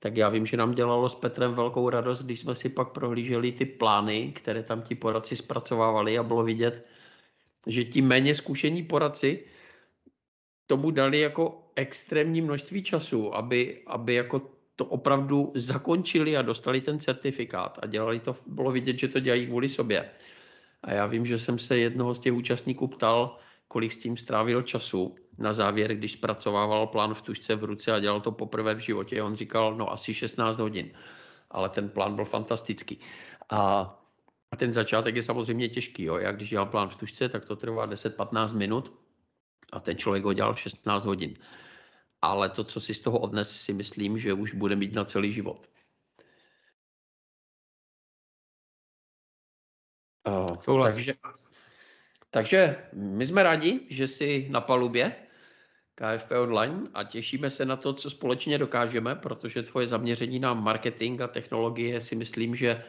tak 0.00 0.16
já 0.16 0.28
vím, 0.28 0.46
že 0.46 0.56
nám 0.56 0.74
dělalo 0.74 1.08
s 1.08 1.14
Petrem 1.14 1.54
velkou 1.54 1.90
radost, 1.90 2.22
když 2.22 2.40
jsme 2.40 2.54
si 2.54 2.68
pak 2.68 2.88
prohlíželi 2.88 3.52
ty 3.52 3.64
plány, 3.64 4.32
které 4.36 4.62
tam 4.62 4.82
ti 4.82 4.94
poradci 4.94 5.36
zpracovávali 5.36 6.18
a 6.18 6.22
bylo 6.22 6.44
vidět, 6.44 6.86
že 7.66 7.84
ti 7.84 8.02
méně 8.02 8.34
zkušení 8.34 8.82
poradci 8.82 9.44
tomu 10.66 10.90
dali 10.90 11.20
jako 11.20 11.70
extrémní 11.76 12.40
množství 12.40 12.82
času, 12.82 13.34
aby, 13.34 13.82
aby 13.86 14.14
jako 14.14 14.50
to 14.76 14.84
opravdu 14.84 15.52
zakončili 15.54 16.36
a 16.36 16.42
dostali 16.42 16.80
ten 16.80 17.00
certifikát 17.00 17.78
a 17.82 17.86
dělali 17.86 18.20
to, 18.20 18.36
bylo 18.46 18.72
vidět, 18.72 18.98
že 18.98 19.08
to 19.08 19.20
dělají 19.20 19.46
kvůli 19.46 19.68
sobě. 19.68 20.10
A 20.82 20.92
já 20.92 21.06
vím, 21.06 21.26
že 21.26 21.38
jsem 21.38 21.58
se 21.58 21.78
jednoho 21.78 22.14
z 22.14 22.18
těch 22.18 22.32
účastníků 22.32 22.86
ptal, 22.86 23.38
kolik 23.70 23.92
s 23.92 23.98
tím 23.98 24.16
strávil 24.16 24.62
času 24.62 25.14
na 25.38 25.52
závěr, 25.52 25.94
když 25.94 26.12
zpracovával 26.12 26.86
plán 26.86 27.14
v 27.14 27.22
tušce 27.22 27.56
v 27.56 27.64
ruce 27.64 27.92
a 27.92 28.00
dělal 28.00 28.20
to 28.20 28.32
poprvé 28.32 28.74
v 28.74 28.78
životě. 28.78 29.22
On 29.22 29.34
říkal, 29.34 29.74
no 29.74 29.92
asi 29.92 30.14
16 30.14 30.58
hodin, 30.58 30.90
ale 31.50 31.68
ten 31.68 31.88
plán 31.88 32.14
byl 32.14 32.24
fantastický. 32.24 33.00
A 33.50 33.96
a 34.50 34.56
ten 34.56 34.72
začátek 34.72 35.16
je 35.16 35.22
samozřejmě 35.22 35.68
těžký. 35.68 36.02
Jo. 36.02 36.16
Já 36.16 36.32
když 36.32 36.50
dělal 36.50 36.66
plán 36.66 36.88
v 36.88 36.94
tušce, 36.94 37.28
tak 37.28 37.44
to 37.44 37.56
trvá 37.56 37.86
10-15 37.86 38.56
minut 38.56 38.92
a 39.72 39.80
ten 39.80 39.96
člověk 39.96 40.24
ho 40.24 40.32
dělal 40.32 40.54
v 40.54 40.60
16 40.60 41.04
hodin. 41.04 41.38
Ale 42.22 42.48
to, 42.48 42.64
co 42.64 42.80
si 42.80 42.94
z 42.94 43.00
toho 43.00 43.18
odnes, 43.18 43.62
si 43.62 43.72
myslím, 43.72 44.18
že 44.18 44.32
už 44.32 44.54
bude 44.54 44.76
mít 44.76 44.94
na 44.94 45.04
celý 45.04 45.32
život. 45.32 45.70
Uh, 50.66 50.82
takže, 50.82 51.14
takže 52.30 52.76
my 52.92 53.26
jsme 53.26 53.42
rádi, 53.42 53.80
že 53.88 54.08
jsi 54.08 54.46
na 54.50 54.60
palubě 54.60 55.12
KFP 55.94 56.32
Online 56.42 56.80
a 56.94 57.04
těšíme 57.04 57.50
se 57.50 57.64
na 57.64 57.76
to, 57.76 57.92
co 57.92 58.10
společně 58.10 58.58
dokážeme, 58.58 59.14
protože 59.14 59.62
tvoje 59.62 59.86
zaměření 59.86 60.38
na 60.38 60.54
marketing 60.54 61.20
a 61.20 61.28
technologie 61.28 62.00
si 62.00 62.16
myslím, 62.16 62.54
že 62.54 62.84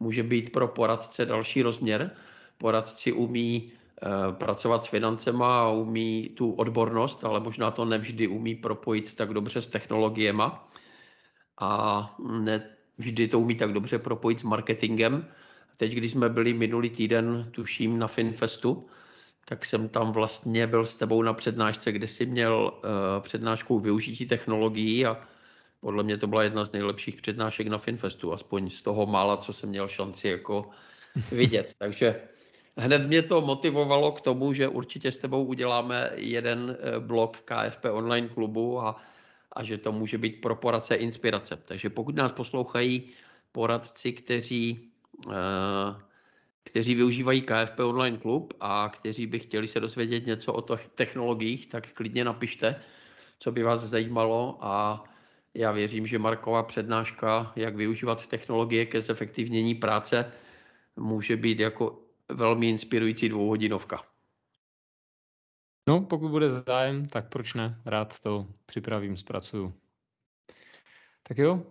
může 0.00 0.22
být 0.22 0.52
pro 0.52 0.68
poradce 0.68 1.26
další 1.26 1.62
rozměr. 1.62 2.10
Poradci 2.58 3.12
umí 3.12 3.72
uh, 3.72 4.32
pracovat 4.32 4.84
s 4.84 4.88
financema 4.88 5.60
a 5.60 5.70
umí 5.70 6.28
tu 6.28 6.52
odbornost, 6.52 7.24
ale 7.24 7.40
možná 7.40 7.70
to 7.70 7.84
nevždy 7.84 8.26
umí 8.28 8.54
propojit 8.54 9.14
tak 9.14 9.34
dobře 9.34 9.62
s 9.62 9.66
technologiema 9.66 10.68
a 11.60 12.14
ne 12.28 12.76
vždy 12.98 13.28
to 13.28 13.40
umí 13.40 13.54
tak 13.54 13.72
dobře 13.72 13.98
propojit 13.98 14.40
s 14.40 14.42
marketingem. 14.42 15.26
Teď, 15.76 15.92
když 15.92 16.12
jsme 16.12 16.28
byli 16.28 16.54
minulý 16.54 16.90
týden, 16.90 17.48
tuším, 17.50 17.98
na 17.98 18.06
Finfestu, 18.06 18.86
tak 19.44 19.66
jsem 19.66 19.88
tam 19.88 20.12
vlastně 20.12 20.66
byl 20.66 20.86
s 20.86 20.94
tebou 20.94 21.22
na 21.22 21.32
přednášce, 21.32 21.92
kde 21.92 22.08
jsi 22.08 22.26
měl 22.26 22.72
uh, 22.74 23.22
přednášku 23.22 23.78
využití 23.78 24.26
technologií 24.26 25.06
a 25.06 25.20
podle 25.80 26.02
mě 26.02 26.18
to 26.18 26.26
byla 26.26 26.42
jedna 26.42 26.64
z 26.64 26.72
nejlepších 26.72 27.16
přednášek 27.16 27.66
na 27.66 27.78
Finfestu, 27.78 28.32
aspoň 28.32 28.70
z 28.70 28.82
toho 28.82 29.06
mála, 29.06 29.36
co 29.36 29.52
jsem 29.52 29.68
měl 29.68 29.88
šanci 29.88 30.28
jako 30.28 30.70
vidět. 31.32 31.74
Takže 31.78 32.20
hned 32.76 33.06
mě 33.06 33.22
to 33.22 33.40
motivovalo 33.40 34.12
k 34.12 34.20
tomu, 34.20 34.52
že 34.52 34.68
určitě 34.68 35.12
s 35.12 35.16
tebou 35.16 35.44
uděláme 35.44 36.10
jeden 36.14 36.76
eh, 36.80 37.00
blok 37.00 37.36
KFP 37.40 37.84
online 37.90 38.28
klubu 38.28 38.80
a, 38.80 39.02
a 39.52 39.64
že 39.64 39.78
to 39.78 39.92
může 39.92 40.18
být 40.18 40.40
pro 40.40 40.56
poradce 40.56 40.94
inspirace. 40.94 41.58
Takže 41.64 41.90
pokud 41.90 42.14
nás 42.14 42.32
poslouchají 42.32 43.10
poradci, 43.52 44.12
kteří 44.12 44.90
kteří 46.64 46.94
využívají 46.94 47.42
KFP 47.42 47.80
Online 47.80 48.18
Klub 48.18 48.54
a 48.60 48.88
kteří 48.88 49.26
by 49.26 49.38
chtěli 49.38 49.66
se 49.66 49.80
dozvědět 49.80 50.26
něco 50.26 50.52
o 50.52 50.76
technologiích, 50.94 51.66
tak 51.66 51.92
klidně 51.92 52.24
napište, 52.24 52.82
co 53.38 53.52
by 53.52 53.62
vás 53.62 53.80
zajímalo 53.80 54.58
a 54.60 55.04
já 55.54 55.72
věřím, 55.72 56.06
že 56.06 56.18
Marková 56.18 56.62
přednáška, 56.62 57.52
jak 57.56 57.76
využívat 57.76 58.26
technologie 58.26 58.86
ke 58.86 59.00
zefektivnění 59.00 59.74
práce, 59.74 60.32
může 60.96 61.36
být 61.36 61.60
jako 61.60 62.02
velmi 62.28 62.68
inspirující 62.68 63.28
dvouhodinovka. 63.28 64.02
No, 65.88 66.00
pokud 66.00 66.28
bude 66.28 66.50
zájem, 66.50 67.08
tak 67.08 67.28
proč 67.28 67.54
ne? 67.54 67.82
Rád 67.84 68.20
to 68.20 68.46
připravím, 68.66 69.16
zpracuju. 69.16 69.74
Tak 71.22 71.38
jo, 71.38 71.62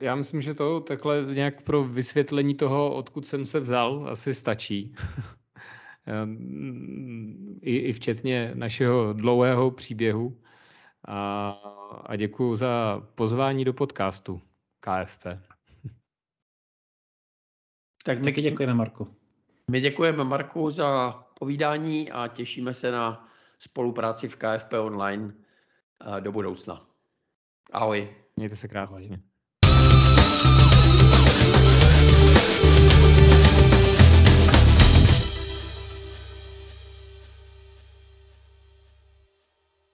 já 0.00 0.14
myslím, 0.14 0.42
že 0.42 0.54
to 0.54 0.80
takhle 0.80 1.26
nějak 1.34 1.62
pro 1.62 1.84
vysvětlení 1.84 2.54
toho, 2.54 2.94
odkud 2.94 3.26
jsem 3.26 3.46
se 3.46 3.60
vzal, 3.60 4.08
asi 4.08 4.34
stačí. 4.34 4.94
I, 7.62 7.76
I 7.76 7.92
včetně 7.92 8.52
našeho 8.54 9.12
dlouhého 9.12 9.70
příběhu. 9.70 10.40
A, 11.08 11.50
a 12.06 12.16
děkuji 12.16 12.54
za 12.54 13.02
pozvání 13.14 13.64
do 13.64 13.72
podcastu 13.72 14.40
KFP. 14.80 15.24
Tak 18.04 18.24
my 18.24 18.32
děkujeme, 18.32 18.74
Marku. 18.74 19.16
My 19.70 19.80
děkujeme 19.80 20.24
Marku 20.24 20.70
za 20.70 21.12
povídání 21.38 22.12
a 22.12 22.28
těšíme 22.28 22.74
se 22.74 22.90
na 22.90 23.28
spolupráci 23.58 24.28
v 24.28 24.36
KFP 24.36 24.72
Online 24.80 25.34
do 26.20 26.32
budoucna. 26.32 26.86
Ahoj. 27.72 28.16
Mějte 28.36 28.56
se 28.56 28.68
krásně. 28.68 29.06
Ahoj. 29.06 29.27